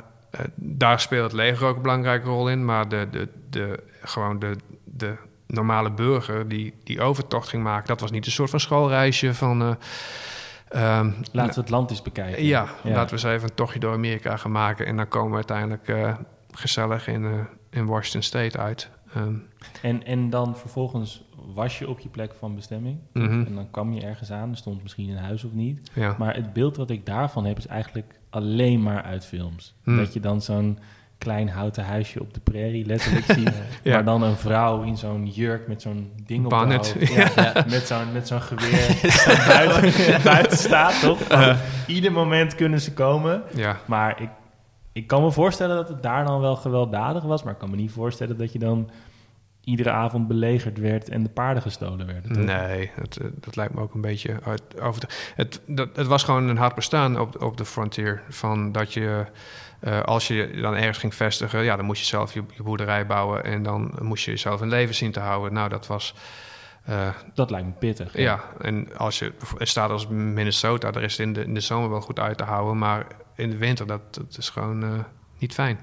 [0.55, 4.57] daar speelt het leger ook een belangrijke rol in, maar de, de, de, gewoon de,
[4.85, 5.15] de
[5.47, 9.63] normale burger die die overtocht ging maken, dat was niet een soort van schoolreisje van...
[9.63, 9.71] eh,
[10.75, 12.45] ehm, Laten we het land eens bekijken.
[12.45, 14.87] ja, laten we eens even een tochtje door Amerika gaan maken.
[14.87, 16.15] En dan komen we uiteindelijk eh,
[16.53, 18.91] gezellig in, eh, in Washington State uit.
[19.15, 19.35] Ehm,
[19.83, 22.99] En, en dan vervolgens was je op je plek van bestemming.
[23.13, 24.51] mhm, En dan kwam je ergens aan.
[24.51, 25.91] Er stond misschien een huis of niet.
[25.95, 26.15] ja.
[26.19, 29.75] Maar het beeld wat ik daarvan heb is eigenlijk alleen maar uit films.
[29.83, 29.97] Hmm.
[29.97, 30.79] Dat je dan zo'n
[31.19, 33.53] klein houten huisje op de prairie letterlijk ziet.
[33.83, 33.93] Ja.
[33.93, 36.95] Maar dan een vrouw in zo'n jurk met zo'n ding op de hoofd.
[37.15, 39.01] Ja, met zo'n met zo'n geweer
[39.49, 41.19] buiten, buiten staat, toch?
[41.19, 41.57] Van,
[41.87, 43.43] ieder moment kunnen ze komen.
[43.55, 43.77] ja.
[43.87, 44.29] Maar ik,
[44.93, 47.43] ik kan me voorstellen dat het daar dan wel gewelddadig was.
[47.43, 48.91] Maar ik kan me niet voorstellen dat je dan
[49.65, 52.33] iedere avond belegerd werd en de paarden gestolen werden.
[52.33, 52.45] toch?
[52.45, 55.03] Nee, dat, eh, dat lijkt me ook een beetje uit, over
[55.35, 58.23] het, dat, het was gewoon een hard bestaan op, op de frontier.
[58.29, 59.27] Van dat je,
[59.85, 63.07] eh, als je dan ergens ging vestigen, ja, dan moest je zelf je, je boerderij
[63.07, 63.45] bouwen.
[63.45, 65.53] En dan moest je jezelf in leven zien te houden.
[65.53, 66.15] Nou, dat was...
[66.85, 68.17] eh, Dat lijkt me pittig.
[68.19, 71.61] Ja, en als je een staat als Minnesota, daar is het in de, in de
[71.61, 73.07] zomer wel goed uit te houden, maar
[73.37, 74.89] in de winter, dat, dat is gewoon eh,
[75.39, 75.79] niet fijn.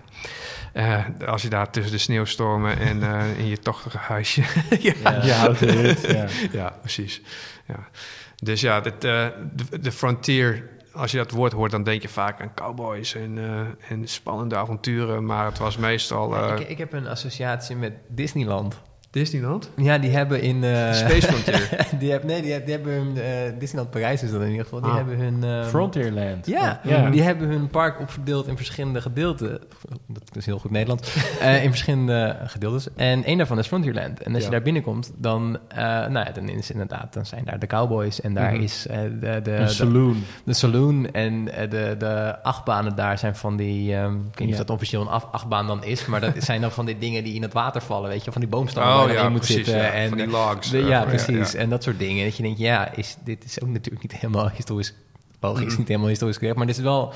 [1.28, 3.02] Als je daar tussen de sneeuwstormen en
[3.38, 4.42] in je tochtige huisje.
[4.80, 6.02] ja, Ja, je houdt hut.
[6.02, 6.26] Ja.
[6.62, 7.22] ja, precies.
[7.68, 7.88] Ja.
[8.36, 9.34] Dus ja, dit, de,
[9.82, 13.92] de frontier, als je dat woord hoort, dan denk je vaak aan cowboys en, eh,
[13.92, 16.36] en spannende avonturen, maar het was meestal.
[16.36, 18.82] Ja, eh, ik, ik heb een associatie met Disneyland.
[19.12, 19.70] Disneyland?
[19.76, 20.64] Ja, die hebben in...
[20.64, 21.88] eh, Space Frontier.
[22.00, 23.18] die hebben, nee, die, die hebben hun...
[23.18, 24.82] eh, Disneyland Parijs is dat in ieder geval.
[24.82, 24.96] Die Ah.
[24.96, 25.44] hebben hun...
[25.44, 26.48] eh, Frontierland.
[26.48, 27.10] Ja, Ja.
[27.10, 29.60] die hebben hun park opverdeeld in verschillende gedeelten.
[30.08, 31.16] Dat is heel goed Nederlands.
[31.42, 32.88] Eh, in verschillende gedeeltes.
[32.96, 34.22] En één daarvan is Frontierland.
[34.22, 34.46] En als Ja.
[34.50, 38.22] je daar binnenkomt, dan, eh, nou ja, dan is inderdaad, dan zijn daar de cowboys.
[38.22, 38.62] En daar Mhm.
[38.62, 40.24] is eh, de, de, Een saloon.
[40.46, 41.12] de saloon.
[41.12, 43.96] En de, de achtbanen daar zijn van die...
[43.96, 44.52] ehm, ik weet niet Ja.
[44.54, 46.06] of dat officieel een af- achtbaan dan is.
[46.06, 48.10] Maar dat zijn dan van die dingen die in het water vallen.
[48.10, 49.56] Weet je, van die boomstammen waar Oh ja, in moet precies.
[49.56, 49.76] zitten.
[49.78, 49.92] ja.
[49.92, 50.70] En, logs.
[50.70, 51.54] de- ja, precies.
[51.54, 52.26] En dat soort dingen.
[52.26, 54.94] Dat je denkt, ja, is, dit is ook natuurlijk niet helemaal historisch...
[55.40, 55.78] Logisch, Mhm.
[55.78, 56.58] niet helemaal historisch correct.
[56.58, 57.14] Maar dit is wel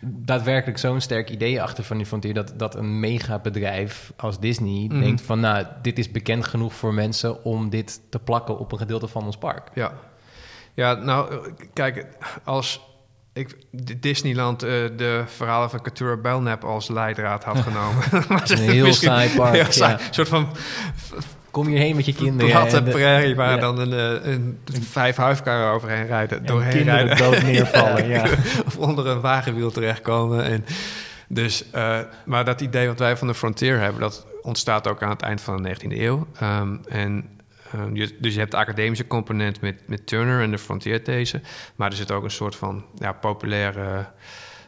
[0.00, 2.34] daadwerkelijk zo'n sterk idee achter van die Frontier...
[2.34, 5.00] dat, dat een megabedrijf als Disney Mhm.
[5.00, 5.40] denkt van...
[5.40, 9.24] nou, dit is bekend genoeg voor mensen om dit te plakken op een gedeelte van
[9.24, 9.68] ons park.
[9.74, 9.92] Ja.
[10.74, 12.06] ja, nou, kijk,
[12.44, 12.80] als
[13.32, 13.56] ik
[14.00, 18.04] Disneyland eh, de verhalen van Katura Belknap als leidraad had genomen...
[18.38, 19.92] was Een heel saai park, heel saai.
[19.92, 19.98] ja.
[20.06, 20.48] Een soort van
[21.52, 22.50] Kom hierheen met je kinderen.
[22.52, 23.56] platte prairie waar ja.
[23.56, 24.58] dan een, eh, een,
[24.90, 27.30] vijf huifkarren overheen rijden, En doorheen kinderen rijden.
[27.30, 28.24] dood neervallen, ja.
[28.66, 30.44] of onder een wagenwiel terechtkomen.
[30.44, 30.64] En
[31.28, 35.10] dus, eh, maar dat idee wat wij van de Frontier hebben, dat ontstaat ook aan
[35.10, 36.26] het eind van de 19e eeuw.
[36.38, 37.24] Ehm, en,
[37.72, 41.40] ehm, je, dus je hebt de academische component met, met Turner en de Frontier these.
[41.76, 44.06] Maar er zit ook een soort van ja, populaire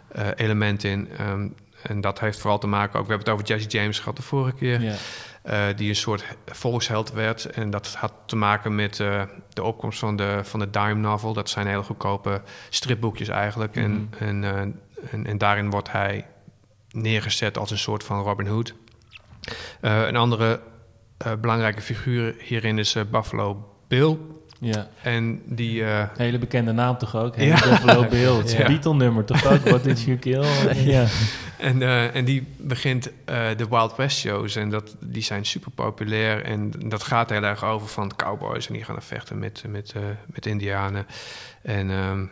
[0.09, 1.09] eh, element in.
[1.19, 1.49] Ehm,
[1.83, 3.07] en dat heeft vooral te maken ook...
[3.07, 4.81] We hebben het over Jesse James gehad de vorige keer.
[4.81, 4.95] Ja.
[5.43, 7.45] eh, die een soort volksheld werd.
[7.45, 11.33] En dat had te maken met eh, de opkomst van de, van de dime novel.
[11.33, 13.75] Dat zijn hele goedkope stripboekjes eigenlijk.
[13.75, 13.85] Mhm.
[13.85, 14.81] en, en,
[15.11, 16.27] en, en daarin wordt hij
[16.91, 18.75] neergezet als een soort van Robin Hood.
[19.81, 20.61] Een andere
[21.41, 24.17] belangrijke figuur hierin is eh, Buffalo Bill.
[24.59, 24.89] ja.
[25.03, 25.85] En die...
[25.85, 27.37] eh, Hele bekende naam toch ook?
[27.37, 27.43] Hè?
[27.45, 27.55] Ja.
[27.55, 28.33] Buffalo Bill.
[28.37, 28.67] Het is Ja.
[28.67, 29.59] Beatle-nummer toch ook?
[29.69, 30.45] What did you kill?
[30.95, 31.07] Ja.
[31.59, 34.57] En, eh, en die begint eh, de Wild West shows.
[34.57, 36.45] En dat, die zijn super populair.
[36.45, 38.67] En dat gaat heel erg over van cowboys.
[38.67, 41.07] En die gaan er vechten met, met, eh, met indianen.
[41.63, 42.25] En, ehm,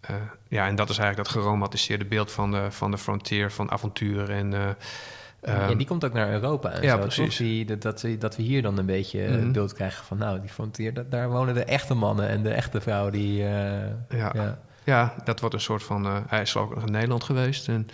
[0.00, 0.14] eh,
[0.48, 4.30] ja, en dat is eigenlijk dat geromantiseerde beeld van de, van de frontier, van avontuur.
[4.30, 4.60] En, eh,
[5.42, 7.36] Ja, ehm, die komt ook naar Europa en ja, zo, precies.
[7.36, 10.18] Die, dat, dat, we- dat we hier dan een beetje het beeld krijgen van...
[10.18, 13.42] nou, die Frontier, dat, daar wonen de echte mannen en de echte vrouwen die...
[13.42, 13.48] eh,
[14.18, 14.58] ja, ja.
[14.84, 15.14] ja.
[15.24, 16.06] dat wordt een soort van...
[16.06, 17.68] eh, hij is ook nog in Nederland geweest.
[17.68, 17.88] En,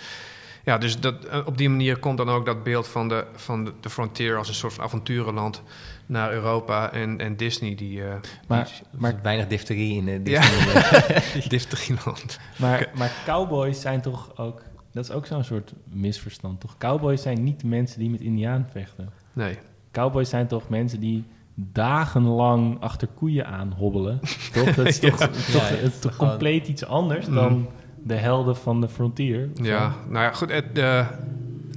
[0.65, 3.73] ja, dus dat, op die manier komt dan ook dat beeld van de, van de,
[3.81, 4.37] de frontier...
[4.37, 5.63] als een soort van avonturenland
[6.07, 6.93] naar Europa.
[6.93, 8.03] En, en Disney die...
[8.03, 8.19] eh, Maar,
[8.49, 10.41] Maar maar, weinig difterie in de Ja.
[10.41, 11.45] Disney.
[11.49, 12.39] Difterieland.
[12.59, 14.63] maar, maar cowboys zijn toch ook...
[14.95, 16.77] Dat is ook zo'n soort misverstand, toch?
[16.79, 19.11] Cowboys zijn niet mensen die met indiaan vechten.
[19.33, 19.59] Nee.
[19.93, 21.25] Cowboys zijn toch mensen die
[21.55, 24.21] dagenlang achter koeien aan hobbelen.
[24.53, 24.75] Toch?
[24.75, 27.35] Dat is toch, Ja, toch, ja, het is toch gewoon- compleet iets anders Mm.
[27.35, 27.69] dan
[28.03, 29.51] de helden van de frontier.
[29.55, 30.51] Ja, nou ja, goed.
[30.51, 31.07] het- De,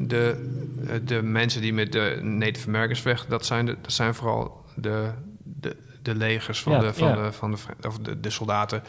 [0.02, 0.46] de,
[1.06, 5.10] de mensen die met de Native Americans vechten, dat zijn, de, dat zijn vooral de,
[5.44, 8.82] de, de legers van, Ja, de, van, de, van de, of de, de soldaten.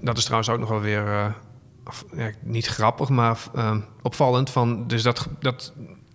[0.00, 1.32] Dat is trouwens ook nog wel weer, eh,
[2.16, 4.50] ja, niet grappig, maar eh, opvallend.
[4.50, 5.72] Van, dus dat, dat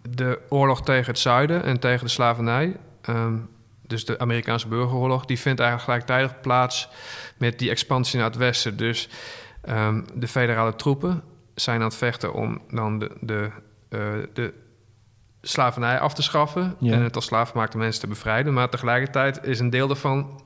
[0.09, 3.35] de oorlog tegen het zuiden en tegen de slavernij, ehm,
[3.87, 6.89] dus de Amerikaanse burgeroorlog, die vindt eigenlijk gelijktijdig plaats
[7.37, 8.77] met die expansie naar het westen.
[8.77, 9.09] Dus
[9.61, 11.23] ehm, de federale troepen
[11.55, 13.49] zijn aan het vechten om dan de, de,
[13.89, 13.99] eh,
[14.33, 14.53] de
[15.41, 16.93] slavernij af te schaffen Ja.
[16.93, 18.53] en het als slaafgemaakte mensen te bevrijden.
[18.53, 20.41] Maar tegelijkertijd is een deel daarvan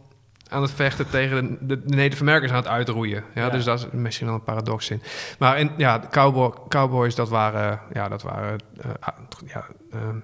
[0.50, 3.24] aan het vechten tegen de, de Americans aan het uitroeien.
[3.34, 3.50] Ja, Ja.
[3.50, 5.02] Dus dat is misschien wel een paradox in.
[5.40, 10.20] Maar in, ja, de cowboy, cowboys, dat waren, ja, dat waren eh, ah, ja, ehm,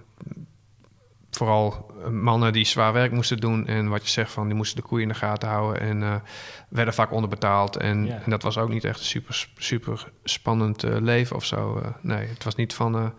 [1.32, 3.68] vooral eh, mannen die zwaar werk moesten doen.
[3.68, 5.82] En wat je zegt van, die moesten de koeien in de gaten houden.
[5.82, 6.16] En eh,
[6.70, 7.76] werden vaak onderbetaald.
[7.78, 8.22] En, Ja.
[8.24, 11.82] en dat was ook niet echt een super, super spannend leven of zo.
[12.02, 13.14] nee, het was niet van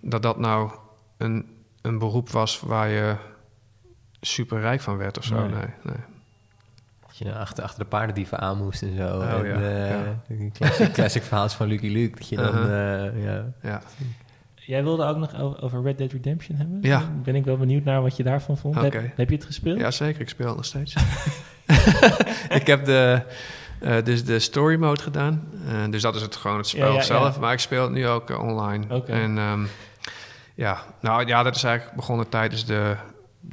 [0.00, 0.70] dat dat nou
[1.18, 3.16] een, een beroep was waar je
[4.20, 5.34] super rijk van werd of zo.
[5.40, 5.48] Nee.
[5.48, 5.96] Nee, nee.
[7.12, 9.06] Dat je nou achter, achter de paardendieven aan moest en zo.
[9.06, 10.22] Oh, en, ja, eh, ja.
[10.28, 12.18] een Classic, classic verhaal van Lucky Luke.
[12.18, 12.46] Dat je dan...
[12.46, 13.06] Uh-huh.
[13.06, 13.52] eh, ja.
[13.62, 13.82] Ja.
[14.54, 16.78] Jij wilde ook nog over Red Dead Redemption hebben?
[16.80, 17.10] Ja.
[17.24, 18.76] Ben ik wel benieuwd naar wat je daarvan vond.
[18.76, 18.84] Oké.
[18.84, 19.78] Heb, heb je het gespeeld?
[19.78, 20.20] ja, zeker.
[20.20, 20.94] Ik speel het nog steeds.
[22.58, 23.22] ik heb de,
[23.80, 25.48] eh, dus de story mode gedaan.
[25.68, 27.34] Eh, dus dat is het gewoon het spel Ja, ja, zelf.
[27.34, 27.40] ja.
[27.40, 28.94] Maar ik speel het nu ook eh, online.
[28.94, 29.12] Oké.
[29.12, 29.64] En ehm,
[30.54, 32.96] ja, nou ja, dat is eigenlijk begonnen tijdens de,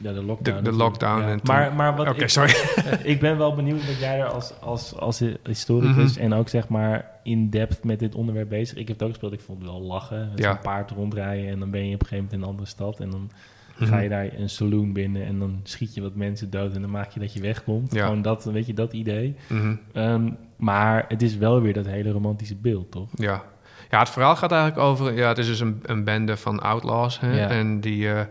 [0.02, 0.64] Ja, de lockdown.
[0.64, 1.22] de, lockdown.
[1.22, 1.28] Ja.
[1.28, 2.54] En toen- Maar, maar wat Oké, ik, sorry.
[3.04, 6.24] ik ben wel benieuwd wat jij er als, als, als historicus Mhm.
[6.24, 8.78] en ook zeg maar in-depth met dit onderwerp bezig.
[8.78, 10.30] Ik heb het ook gespeeld, ik vond het wel lachen.
[10.30, 10.52] Met Ja.
[10.52, 13.00] zo'n paard rondrijden en dan ben je op een gegeven moment in een andere stad.
[13.00, 13.32] En dan
[13.78, 13.88] Mhm.
[13.90, 16.90] ga je daar een saloon binnen en dan schiet je wat mensen dood en dan
[16.92, 17.94] maak je dat je wegkomt.
[17.94, 18.06] Ja.
[18.06, 19.36] Gewoon dat, weet je, dat idee.
[19.48, 19.76] Mhm.
[19.94, 23.08] Ehm, maar het is wel weer dat hele romantische beeld, toch?
[23.16, 23.44] Ja.
[23.90, 25.14] ja, het verhaal gaat eigenlijk over...
[25.14, 27.20] Ja, het is dus een, een bende van outlaws.
[27.20, 27.40] Hè?
[27.40, 27.50] Ja.
[27.50, 28.10] En die...
[28.12, 28.22] eh,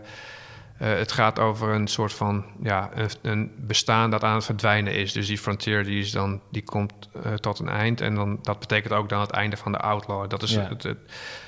[0.87, 5.13] het gaat over een soort van ja, een, een bestaan dat aan het verdwijnen is.
[5.13, 8.01] Dus die frontier die is dan, die komt eh, tot een eind.
[8.01, 10.29] En dan, dat betekent ook dan het einde van de Outlaw.
[10.29, 10.67] Dat is Ja.
[10.69, 10.97] het, het,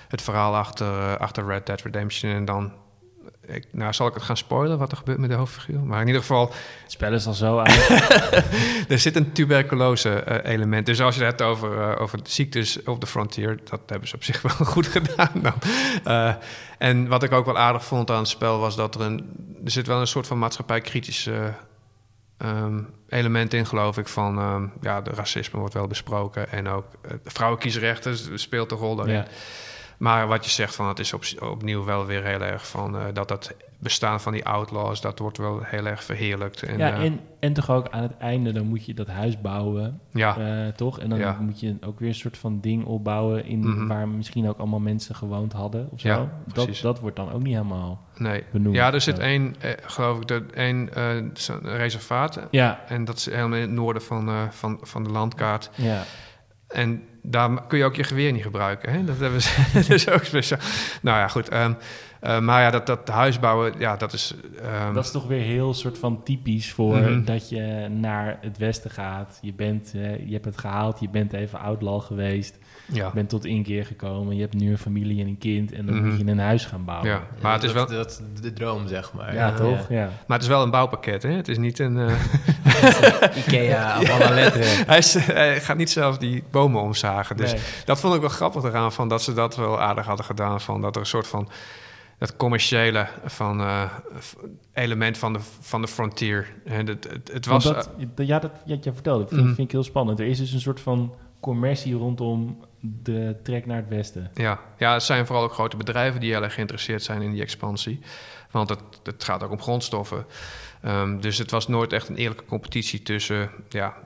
[0.07, 2.31] het verhaal achter, eh, achter Red Dead Redemption.
[2.31, 2.73] En dan,
[3.45, 5.79] ik, nou zal ik het gaan spoilen wat er gebeurt met de hoofdfiguur.
[5.79, 7.89] Maar in ieder geval, Het spel is al zo uit.
[8.89, 10.85] er zit een tuberculose-element.
[10.85, 14.15] dus als je het hebt over, eh, over ziektes op de frontier, dat hebben ze
[14.15, 15.31] op zich wel goed gedaan.
[15.33, 15.53] Dan.
[16.03, 16.33] Eh,
[16.77, 19.29] en wat ik ook wel aardig vond aan het spel was dat er een.
[19.65, 21.53] Er zit wel een soort van maatschappij-kritische
[22.37, 22.79] ehm,
[23.09, 24.07] element in, geloof ik.
[24.07, 26.51] Van ehm, ja, de racisme wordt wel besproken.
[26.51, 29.15] En ook uh, vrouwenkiesrechten speelt een rol daarin.
[29.15, 29.25] ja.
[30.01, 33.03] Maar wat je zegt, van het is op, opnieuw wel weer heel erg van eh,
[33.13, 36.63] dat dat bestaan van die outlaws, dat wordt wel heel erg verheerlijkt.
[36.63, 39.41] En, ja, eh, en, en toch ook aan het einde, dan moet je dat huis
[39.41, 40.99] bouwen, ja, eh, toch?
[40.99, 41.37] En dan Ja.
[41.39, 43.87] moet je ook weer een soort van ding opbouwen in Mhm.
[43.87, 46.07] waar misschien ook allemaal mensen gewoond hadden of zo.
[46.07, 48.43] Ja, dat, dat wordt dan ook niet helemaal nee.
[48.51, 48.75] benoemd.
[48.75, 50.89] Ja, er zit één, eh, geloof ik, er één
[51.33, 52.39] zo'n reservaat.
[52.51, 55.69] Ja, En dat is helemaal in het noorden van, van, van de landkaart.
[55.75, 56.03] ja.
[56.67, 58.91] En daar kun je ook je geweer niet gebruiken.
[58.93, 59.03] Hè?
[59.03, 59.41] Dat, hebben
[59.99, 60.59] ze, ook speciaal.
[61.01, 61.49] Nou ja, goed.
[61.49, 61.73] ehm,
[62.19, 64.35] eh, maar ja, dat, dat huis bouwen, ja, dat is...
[64.61, 67.23] ehm, Dat is toch weer heel soort van typisch voor Mhm.
[67.23, 69.39] dat je naar het westen gaat.
[69.41, 72.57] Je, bent, eh, je hebt het gehaald, je bent even outlaw geweest.
[72.85, 73.05] Ja.
[73.05, 74.35] Je bent tot inkeer gekomen.
[74.35, 75.71] Je hebt nu een familie en een kind.
[75.71, 76.07] En dan Mhm.
[76.09, 77.09] moet je een huis gaan bouwen.
[77.09, 77.85] ja, maar het is wel...
[77.87, 79.33] dat, dat is de droom, zeg maar.
[79.33, 79.89] Ja, toch?
[79.89, 80.05] Ja.
[80.27, 81.29] Maar het is wel een bouwpakket, hè?
[81.31, 81.97] Het is niet een...
[81.97, 82.13] eh,
[83.37, 84.85] Ikea, alle letteren.
[84.87, 87.37] hij, is- hij gaat niet zelf die bomen omzagen.
[87.37, 87.61] Dus Nee.
[87.85, 90.61] dat vond ik wel grappig eraan, van dat ze dat wel aardig hadden gedaan.
[90.61, 91.49] Van dat er een soort van...
[92.17, 93.81] Dat commerciële van, eh,
[94.73, 96.47] element van de, van de frontier.
[96.65, 97.63] En het, het, het was...
[97.63, 97.75] Want
[98.15, 99.53] dat, ja, dat ja, je vertelde, dat vind, Mhm.
[99.53, 100.19] vind ik heel spannend.
[100.19, 104.31] Er is dus een soort van commercie rondom de trek naar het westen.
[104.33, 107.41] Ja, ja, het zijn vooral ook grote bedrijven die heel erg geïnteresseerd zijn in die
[107.41, 107.99] expansie.
[108.51, 110.25] Want het, het gaat ook om grondstoffen.
[110.81, 113.97] Ehm, dus het was nooit echt een eerlijke competitie tussen ja,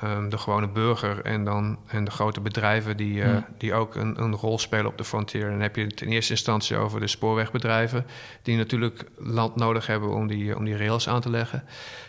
[0.00, 3.46] ehm, de gewone burger en, dan, en de grote bedrijven die, eh, Hmm.
[3.58, 5.44] die ook een, een rol spelen op de frontier.
[5.44, 8.06] En dan heb je het in eerste instantie over de spoorwegbedrijven,
[8.42, 11.64] die natuurlijk land nodig hebben om die, om die rails aan te leggen.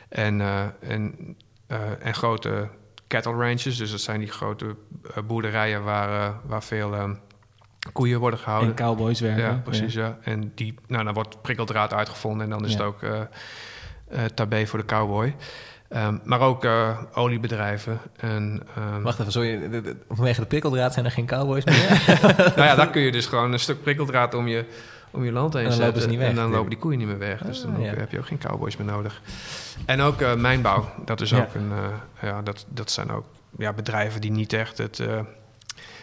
[0.09, 1.35] En, eh, en,
[1.67, 2.69] eh, en grote
[3.07, 4.75] cattle ranches, dus dat zijn die grote
[5.15, 7.13] eh, boerderijen waar, eh, waar veel ehm,
[7.93, 8.69] koeien worden gehouden.
[8.69, 9.43] En cowboys werken.
[9.43, 10.17] Ja, precies, ja.
[10.21, 12.77] En die, nou, dan wordt prikkeldraad uitgevonden en dan is Ja.
[12.77, 13.21] het ook eh,
[14.33, 15.35] tabé voor de cowboy.
[15.89, 16.67] Ehm, maar ook
[17.13, 17.99] oliebedrijven.
[18.17, 19.69] En, ehm, Wacht even, sorry.
[19.69, 22.03] de- de- Vanwege de prikkeldraad zijn er geen cowboys meer.
[22.55, 24.65] nou ja, daar kun je dus gewoon een stuk prikkeldraad om je,
[25.15, 25.85] om je land heen En dan zetten.
[25.93, 27.41] lopen ze niet weg, en dan lopen die koeien niet meer weg.
[27.41, 29.21] Dus dan Ah, ook- heb je ook geen cowboys meer nodig.
[29.85, 30.89] En ook eh, mijnbouw.
[31.05, 31.71] Dat is ook een...
[31.71, 33.25] eh, ja, dat, dat zijn ook
[33.57, 34.99] ja, bedrijven die niet echt het...
[34.99, 35.19] eh,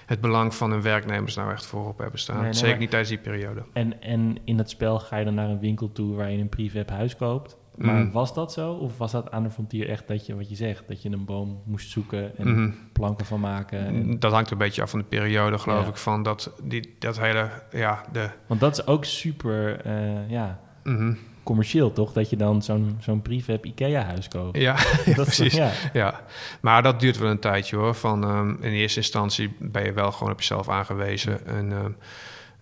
[0.07, 2.37] het belang van hun werknemers nou echt voorop hebben staan.
[2.37, 3.63] Nee, nee, Zeker niet tijdens die periode.
[3.73, 6.49] En, en in het spel ga je dan naar een winkel toe waar je een
[6.49, 7.57] prefab huis koopt.
[7.77, 8.11] Maar Mhm.
[8.13, 8.73] was dat zo?
[8.73, 11.25] Of was dat aan de frontier echt dat je, wat je zegt, dat je een
[11.25, 12.71] boom moest zoeken en Mhm.
[12.93, 13.87] planken van maken?
[13.87, 15.89] En- Dat hangt een beetje af van de periode, geloof Ja.
[15.89, 15.97] ik.
[15.97, 18.29] Van dat, die, dat hele, ja, de...
[18.47, 21.15] Want dat is ook super eh, ja, mhm.
[21.43, 22.13] commercieel, toch?
[22.13, 24.57] Dat je dan zo'n zo'n prefab IKEA-huis koopt.
[24.69, 25.55] Ja, Dat is- precies.
[25.55, 25.71] Ja.
[25.93, 26.21] ja.
[26.61, 27.95] Maar dat duurt wel een tijdje, hoor.
[27.95, 31.47] Van, ehm, in eerste instantie ben je wel gewoon op jezelf aangewezen.
[31.47, 31.91] En ehm,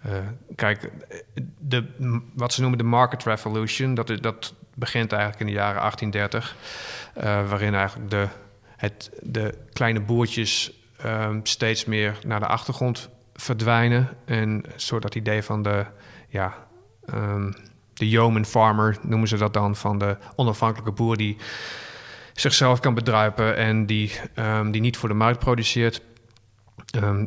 [0.03, 0.13] eh,
[0.55, 0.91] kijk,
[1.59, 1.85] de,
[2.35, 3.95] wat ze noemen de market revolution...
[3.95, 6.57] dat, dat begint eigenlijk in de jaren 1830...
[7.15, 8.29] eh, waarin eigenlijk de,
[8.77, 14.09] het, de kleine boertjes ehm, steeds meer naar de achtergrond verdwijnen.
[14.25, 15.87] En soort dat idee van de...
[16.29, 16.55] Ja,
[17.07, 17.53] ehm,
[17.95, 21.37] de yeoman farmer noemen ze dat dan, van de onafhankelijke boer die
[22.35, 26.03] zichzelf kan bedruipen en die, ehm, die niet voor de markt produceert.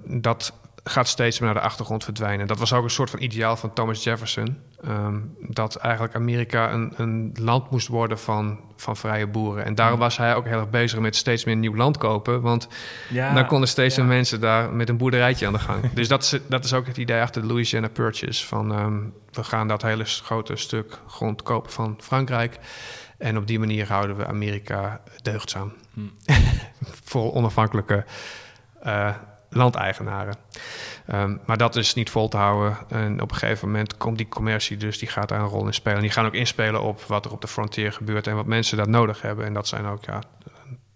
[0.05, 2.47] Dat gaat steeds meer naar de achtergrond verdwijnen.
[2.47, 4.57] Dat was ook een soort van ideaal van Thomas Jefferson.
[4.87, 9.65] Ehm, dat eigenlijk Amerika een, een land moest worden van, van vrije boeren.
[9.65, 12.41] En daarom was hij ook heel erg bezig met steeds meer nieuw land kopen.
[12.41, 12.67] Want
[13.09, 14.03] Ja, dan konden steeds ja.
[14.03, 15.93] meer mensen daar met een boerderijtje aan de gang.
[15.93, 18.47] dus dat is, dat is ook het idee achter de Louisiana Purchase.
[18.47, 18.99] Van ehm,
[19.31, 22.59] we gaan dat hele grote stuk grond kopen van Frankrijk.
[23.17, 25.73] En op die manier houden we Amerika deugdzaam.
[25.93, 26.33] Hm.
[27.03, 28.05] Voor onafhankelijke
[28.81, 29.15] eh,
[29.53, 30.35] landeigenaren.
[31.07, 32.77] Ehm, maar dat is niet vol te houden.
[32.89, 35.73] En op een gegeven moment komt die commercie dus, die gaat daar een rol in
[35.73, 35.97] spelen.
[35.97, 38.77] En die gaan ook inspelen op wat er op de frontier gebeurt en wat mensen
[38.77, 39.45] daar nodig hebben.
[39.45, 40.21] En dat zijn ook ja,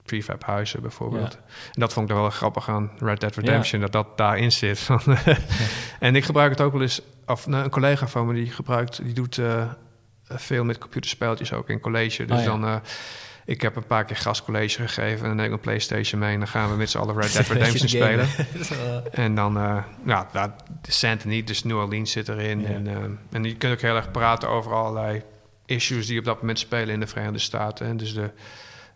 [0.07, 1.33] prefab huizen bijvoorbeeld.
[1.73, 4.87] En dat vond ik er wel grappig aan Red Dead Redemption, dat dat daarin zit.
[5.99, 9.03] En ik gebruik het ook wel eens, of nou, een collega van me die gebruikt,
[9.03, 9.63] die doet eh,
[10.27, 12.25] veel met computerspelletjes ook in college.
[12.25, 12.49] Dus Oh, ja.
[12.49, 12.75] dan, eh,
[13.47, 16.39] ik heb een paar keer gastcollege gegeven en dan neem ik een Playstation mee en
[16.39, 18.27] dan gaan we met z'n allen Red Dead Redemption spelen.
[19.11, 22.61] En dan, eh ja, nou, Santa niet, dus New Orleans zit erin.
[22.61, 22.67] Ja.
[22.67, 22.95] En, eh,
[23.31, 25.23] en je kunt ook heel erg praten over allerlei
[25.65, 27.87] issues die op dat moment spelen in de Verenigde Staten.
[27.87, 28.31] En dus de,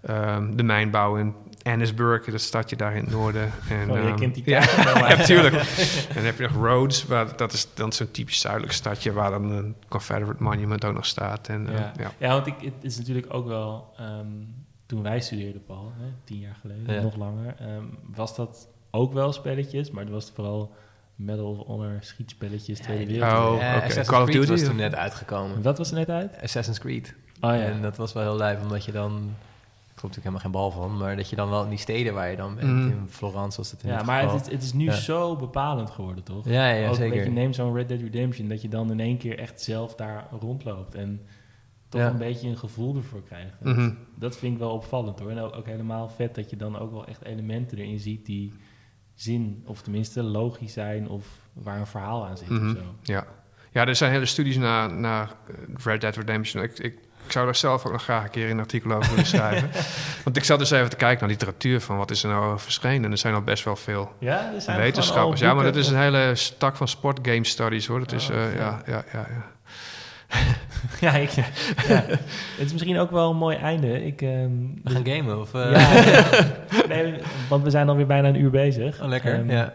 [0.02, 3.52] ehm, de mijnbouw in Annisburg, dat stadje daar in het noorden.
[3.70, 4.62] En, Oh, je ehm, kent die ja,
[5.10, 5.54] ja, tuurlijk.
[6.10, 9.12] en dan heb je nog Rhodes, waar, dat is dan zo'n typisch zuidelijk stadje...
[9.12, 11.48] waar dan een Confederate Monument ook nog staat.
[11.48, 11.92] En, eh, Ja.
[12.00, 12.12] ja.
[12.18, 13.94] Ja, want ik, het is natuurlijk ook wel...
[13.98, 14.28] ehm,
[14.86, 17.02] toen wij studeerden, Paul, hè, tien jaar geleden, Ja.
[17.02, 17.56] nog langer...
[17.60, 17.84] ehm,
[18.16, 20.74] was dat ook wel spelletjes, maar het was vooral
[21.16, 23.60] Medal of Honor schietspelletjes, Tweede Wereldoorlog.
[23.62, 23.74] Oh.
[23.76, 25.62] Assassin's Call of Creed Duty was toen net uitgekomen.
[25.62, 26.32] Wat was er net uit?
[26.44, 27.16] Assassin's Creed.
[27.42, 27.60] Oh ja.
[27.62, 29.36] En dat was wel heel lijp, omdat je dan...
[30.04, 32.14] Ik klopt natuurlijk helemaal geen bal van, maar dat je dan wel in die steden
[32.14, 32.88] waar je dan bent, Mhm.
[32.88, 34.38] in Florence was het in ja, maar geval.
[34.38, 34.92] het is, het is nu Ja.
[34.92, 36.46] zo bepalend geworden, toch?
[36.46, 37.16] Ja, ja, ook, zeker.
[37.16, 39.96] Weet je, neem zo'n Red Dead Redemption, dat je dan in één keer echt zelf
[39.96, 41.22] daar rondloopt en
[41.90, 42.08] toch Ja.
[42.10, 43.54] een beetje een gevoel ervoor krijgt.
[43.64, 43.76] Mhm.
[43.88, 45.30] dat, dat vind ik wel opvallend hoor.
[45.30, 48.54] En ook, ook helemaal vet dat je dan ook wel echt elementen erin ziet die
[49.14, 52.66] zin, of tenminste logisch zijn, of waar een verhaal aan zit Mhm.
[52.70, 52.84] of zo.
[53.14, 53.26] Ja.
[53.72, 55.36] ja, er zijn hele studies naar, naar
[55.84, 56.64] Red Dead Redemption.
[56.64, 59.26] Ik, ik, ik zou daar zelf ook nog graag een keer een artikel over willen
[59.36, 59.70] schrijven.
[60.24, 63.06] Want ik zat dus even te kijken naar literatuur van wat is er nou verschenen.
[63.06, 65.40] En er zijn al best wel veel Ja, er zijn wetenschappers.
[65.42, 68.00] Ja, maar dat is een hele stak van sportgame studies hoor.
[68.00, 69.50] Dat is, Oh, eh, ja, ja, ja, ja.
[71.00, 71.44] Ja, ik, ja,
[72.08, 74.06] het is misschien ook wel een mooi einde.
[74.06, 74.50] Ik, ehm,
[74.84, 75.54] We gaan gamen, of...
[75.54, 76.30] eh, ja,
[76.96, 77.14] nee,
[77.50, 79.02] want we zijn alweer bijna een uur bezig.
[79.02, 79.74] Oh, lekker, Ehm, ja.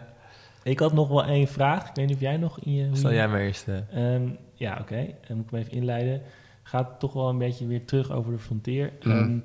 [0.63, 1.81] Ik had nog wel één vraag.
[1.89, 2.89] Ik weet niet of jij nog in je...
[2.93, 3.65] Stel jij maar eerst.
[3.69, 4.15] eh.
[4.15, 4.23] Ehm,
[4.55, 5.07] ja, oké.
[5.29, 6.23] Dan moet ik hem even inleiden.
[6.67, 8.93] Gaat toch wel een beetje weer terug over de frontier.
[9.01, 9.39] Ehm,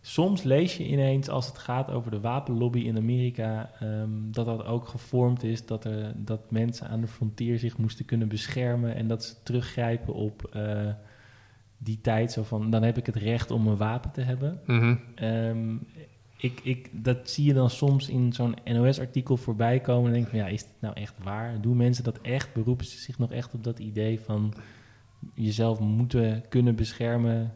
[0.00, 3.70] soms lees je ineens als het gaat over de wapenlobby in Amerika...
[3.80, 8.04] ehm, dat dat ook gevormd is dat, er, dat mensen aan de frontier zich moesten
[8.04, 8.94] kunnen beschermen...
[8.94, 10.88] en dat ze teruggrijpen op eh,
[11.78, 12.32] die tijd.
[12.32, 14.60] Zo van, dan heb ik het recht om een wapen te hebben.
[14.66, 14.96] Mhm.
[15.14, 15.76] Ehm,
[16.36, 20.06] ik, ik, dat zie je dan soms in zo'n NOS-artikel voorbij komen.
[20.06, 21.60] En denk ik, van, ja, is dit nou echt waar?
[21.60, 22.52] Doen mensen dat echt?
[22.52, 24.54] Beroepen ze zich nog echt op dat idee van
[25.34, 27.54] jezelf moeten kunnen beschermen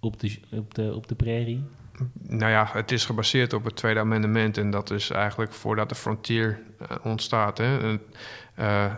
[0.00, 1.64] op de, op de, op de prairie?
[2.22, 4.58] Nou ja, het is gebaseerd op het Tweede Amendement.
[4.58, 7.58] En dat is eigenlijk voordat de frontier eh, ontstaat.
[7.58, 7.98] Hè.
[8.54, 8.94] Eh,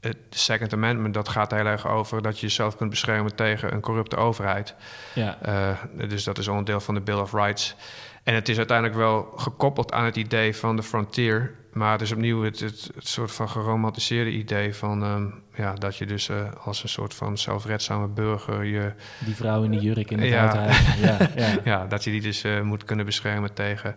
[0.00, 3.80] het Second Amendment, dat gaat heel erg over dat je jezelf kunt beschermen tegen een
[3.80, 4.74] corrupte overheid.
[5.14, 7.76] Ja, Eh, dus dat is onderdeel van de Bill of Rights.
[8.22, 11.54] En het is uiteindelijk wel gekoppeld aan het idee van de frontier.
[11.76, 15.26] Maar het is opnieuw het, het, het soort van geromantiseerde idee van ehm,
[15.62, 18.92] ja, dat je dus eh, als een soort van zelfredzame burger je,
[19.24, 20.56] die vrouw in de jurk in het Ja.
[20.56, 20.78] huis.
[21.02, 21.56] Ja, ja.
[21.64, 23.96] ja, dat je die dus eh, moet kunnen beschermen tegen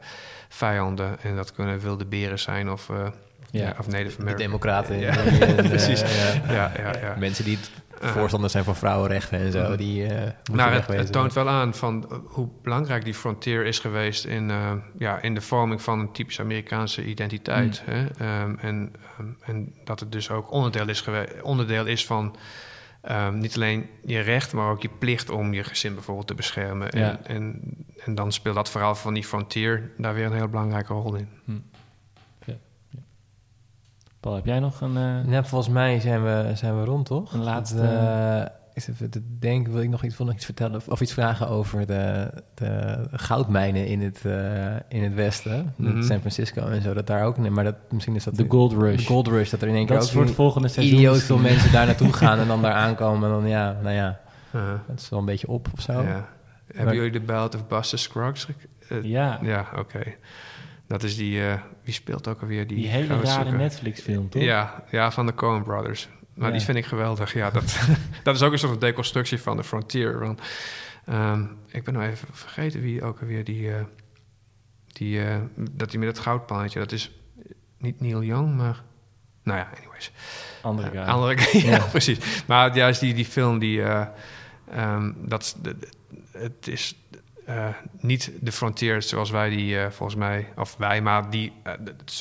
[0.49, 1.21] vijanden.
[1.21, 3.07] En dat kunnen wilde beren zijn of, eh,
[3.51, 3.61] Ja.
[3.63, 3.75] ja.
[3.79, 4.99] of Native De democraten.
[4.99, 5.99] Ja, en, precies.
[5.99, 6.53] ja.
[6.53, 7.15] Ja, ja, ja.
[7.17, 7.71] Mensen die het
[8.01, 9.77] Eh, voorstander zijn van vrouwenrechten en zo, Mhm.
[9.77, 13.79] die eh moeten Nou, het, toont wel aan van eh, hoe belangrijk die frontier is
[13.79, 17.81] geweest in, eh, ja, in de vorming van een typisch Amerikaanse identiteit.
[17.85, 18.05] Hè?
[18.17, 21.03] Ehm, en, ehm, en dat het dus ook onderdeel is,
[21.41, 22.35] onderdeel is van
[23.01, 26.91] ehm, niet alleen je recht, maar ook je plicht om je gezin bijvoorbeeld te beschermen.
[26.91, 27.19] En, Ja.
[27.23, 27.61] en,
[28.05, 31.27] en dan speelt dat verhaal van die frontier daar weer een heel belangrijke rol in.
[34.19, 34.97] Paul, heb jij nog een...
[34.97, 37.33] eh, Ja, volgens mij zijn we, zijn we rond, toch?
[37.33, 40.35] Een laatste- Dat, eh, ik zit even te denken, wil ik nog iets, wil ik
[40.35, 45.13] iets vertellen of, of iets vragen over de, de goudmijnen in het, eh, in het
[45.13, 46.01] westen, Mhm.
[46.01, 48.73] San Francisco en zo, dat daar ook, nee, maar dat, misschien is dat de Gold
[48.73, 48.97] Rush.
[48.97, 50.97] de Gold Rush, dat er in één keer dat ook voor het volgende seizoen.
[50.97, 54.19] idioot veel mensen daar naartoe gaan en dan daar aankomen en dan, ja, nou ja,
[54.55, 56.01] Uh, het is wel een beetje op of zo.
[56.01, 56.27] ja.
[56.73, 58.47] Hebben jullie de Belt of Buster Scruggs?
[59.01, 59.99] Ja, ja, oké.
[60.89, 64.41] Dat is die, eh, wie speelt ook alweer die, die hele rare Netflix-film, toch?
[64.41, 66.09] Ja, ja, van de Coen Brothers.
[66.33, 66.53] Maar Ja.
[66.57, 67.33] die vind ik geweldig.
[67.33, 67.79] Ja, dat,
[68.23, 70.19] dat is ook een soort deconstructie van de Frontier.
[70.19, 70.41] Want,
[71.05, 73.71] ehm, ik ben nou even vergeten wie ook alweer die...
[73.73, 73.81] eh,
[74.87, 76.79] die eh, dat hij met het goudpannetje...
[76.79, 77.11] Dat is
[77.77, 78.83] niet Neil Young, maar...
[79.43, 80.11] Nou ja, anyways.
[80.61, 80.97] Andere guy.
[80.99, 81.37] Eh, andere,
[81.69, 82.43] ja, precies.
[82.45, 83.81] Maar juist die, die film, die...
[83.81, 84.05] eh,
[84.71, 85.55] ehm, dat,
[86.31, 86.95] het is
[87.49, 87.67] eh,
[87.99, 90.53] niet de frontier zoals wij die eh, volgens mij...
[90.55, 91.73] Of wij, maar die, eh,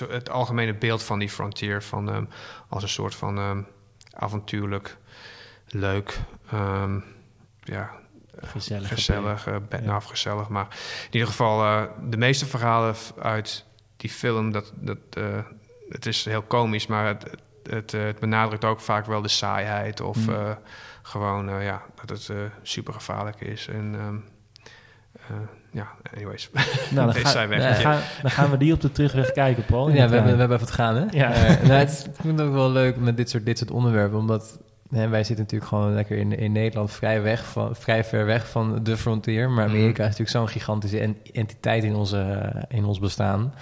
[0.09, 1.83] het, algemene beeld van die frontier...
[1.83, 2.24] Van, ehm,
[2.68, 3.62] als een soort van ehm,
[4.12, 4.97] avontuurlijk,
[5.68, 6.18] leuk...
[6.51, 7.01] ehm,
[7.62, 7.91] ja,
[8.41, 8.89] Gezellig.
[8.89, 9.81] gezellig, be- Ja.
[9.81, 10.66] nou, gezellig, maar
[11.07, 13.64] in ieder geval de meeste verhalen uit
[13.97, 14.99] die film, dat, dat,
[15.89, 17.24] het is heel komisch, maar het,
[17.70, 20.57] het, het benadrukt ook vaak wel de saaiheid of Mm.
[21.03, 23.68] gewoon ja, dat het super gevaarlijk is.
[23.68, 23.95] En
[25.73, 26.51] ja, anyways.
[26.53, 27.63] Nou, dan, Deze ga- zijn weg.
[27.63, 29.89] dan, gaan, dan gaan we die op de terugweg kijken, Paul.
[29.89, 31.05] Ja, we hebben, we hebben even het gaan, hè?
[31.11, 31.33] Ja.
[31.33, 33.71] Eh, nou, het is, ik vind het ook wel leuk met dit soort, dit soort
[33.71, 34.59] onderwerpen, omdat
[34.91, 38.49] hè, wij zitten natuurlijk gewoon lekker in, in Nederland vrij, weg van, vrij ver weg
[38.51, 39.51] van de frontier.
[39.51, 43.55] Maar Amerika is natuurlijk zo'n gigantische en- entiteit in, onze, in ons bestaan.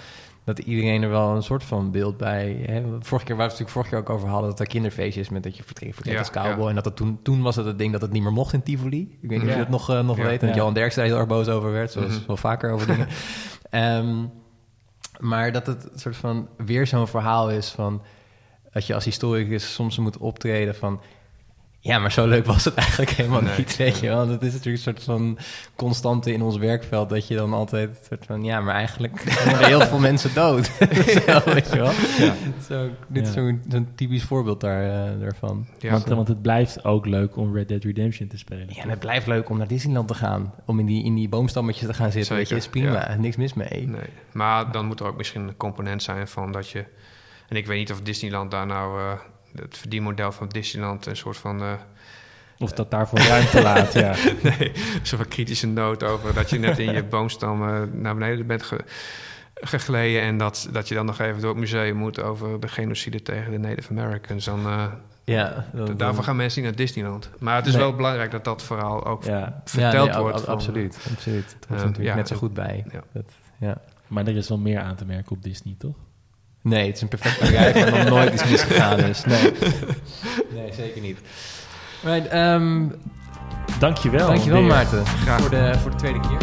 [0.55, 2.63] Dat iedereen er wel een soort van beeld bij...
[2.65, 2.83] Hè?
[2.99, 4.49] Vorige keer, waar we het natuurlijk vorige keer ook over hadden...
[4.49, 6.63] dat er kinderfeestjes met dat je vertrekt, als cowboy...
[6.63, 6.69] ja.
[6.69, 8.63] en dat het toen, toen was het het ding dat het niet meer mocht in
[8.63, 9.17] Tivoli.
[9.21, 10.23] Ik weet niet of je dat nog, eh, nog Ja.
[10.23, 10.41] weet.
[10.41, 10.55] En Ja.
[10.55, 12.27] Johan Derks daar heel erg boos over werd, zoals Mhm.
[12.27, 13.07] wel vaker over dingen.
[13.69, 14.25] Ehm,
[15.19, 18.01] maar dat het een soort van weer zo'n verhaal is van...
[18.71, 21.01] dat je als historicus soms moet optreden van...
[21.87, 23.57] Ja, maar zo leuk was het eigenlijk helemaal Nee.
[23.57, 24.27] niet, weet je wel.
[24.27, 25.37] Dat is natuurlijk een soort van
[25.75, 27.09] constante in ons werkveld...
[27.09, 28.43] dat je dan altijd een soort van...
[28.43, 30.65] ja, maar eigenlijk zijn heel veel mensen dood.
[31.27, 31.91] Zo, weet je wel.
[32.67, 35.67] Zo, dit is zo'n zo'n typisch voorbeeld daar, eh, daarvan.
[35.79, 38.67] Ja, want, want het blijft ook leuk om Red Dead Redemption te spelen.
[38.69, 40.53] Ja, en het blijft leuk om naar Disneyland te gaan.
[40.65, 42.59] Om in die, in die boomstammetjes te gaan zitten, weet je.
[42.61, 43.15] Zeker, Is prima, ja.
[43.19, 43.87] niks mis mee.
[43.87, 44.01] Nee,
[44.33, 46.85] maar dan moet er ook misschien een component zijn van dat je...
[47.49, 48.99] En ik weet niet of Disneyland daar nou...
[48.99, 49.11] eh,
[49.55, 51.61] het verdienmodel van Disneyland een soort van...
[51.61, 51.71] eh,
[52.59, 54.15] Of dat daarvoor ruimte laat, ja.
[54.43, 58.13] nee, een soort van kritische noot over dat je net in je boomstam eh, naar
[58.13, 58.83] beneden bent ge-
[59.53, 60.21] gegleden...
[60.21, 63.51] en dat, dat je dan nog even door het museum moet over de genocide tegen
[63.51, 64.45] de Native Americans.
[64.45, 64.85] Dan, eh,
[65.23, 67.29] Ja, dan- daarvoor gaan mensen niet naar Disneyland.
[67.39, 67.81] Maar het is Nee.
[67.81, 69.61] wel belangrijk dat dat verhaal ook ja.
[69.65, 70.41] verteld Ja, nee, wordt.
[70.41, 71.55] ab- absoluut, absoluut.
[71.59, 72.85] Dat er natuurlijk ja, net zo goed bij.
[72.91, 73.03] ja.
[73.13, 73.23] Dat,
[73.59, 73.81] ja.
[74.07, 75.95] Maar er is wel meer aan te merken op Disney, toch?
[76.61, 79.23] Nee, het is een perfect bedrijf waar nog nooit iets misgegaan is.
[79.25, 79.51] Nee,
[80.53, 81.19] nee zeker niet.
[82.03, 82.85] Right, ehm,
[83.79, 84.27] Dankjewel.
[84.27, 84.69] dankjewel weer.
[84.69, 85.39] Maarten Graag.
[85.39, 86.37] voor de, voor de tweede keer.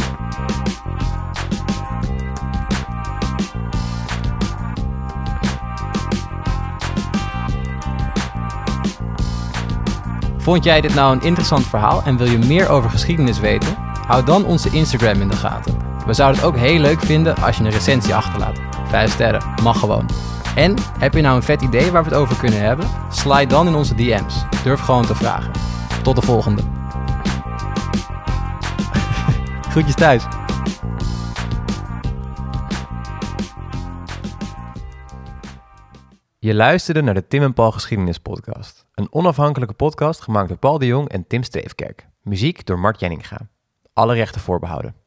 [10.39, 13.75] Vond jij dit nou een interessant verhaal en wil je meer over geschiedenis weten?
[14.07, 15.94] Hou dan onze Instagram in de gaten.
[16.07, 18.61] We zouden het ook heel leuk vinden als je een recensie achterlaat.
[18.89, 20.09] 5 sterren, mag gewoon.
[20.57, 22.87] En heb je nou een vet idee waar we het over kunnen hebben?
[23.11, 24.45] Slide dan in onze DM's.
[24.63, 25.53] Durf gewoon te vragen.
[26.03, 26.63] Tot de volgende.
[29.71, 30.25] Groetjes thuis.
[36.39, 38.87] Je luisterde naar de Tim en Paul Geschiedenis Podcast.
[38.95, 42.09] Een onafhankelijke podcast gemaakt door Paul de Jong en Tim Steefkerk.
[42.23, 43.39] Muziek door Mart Jenninga.
[43.93, 45.04] Alle rechten voorbehouden.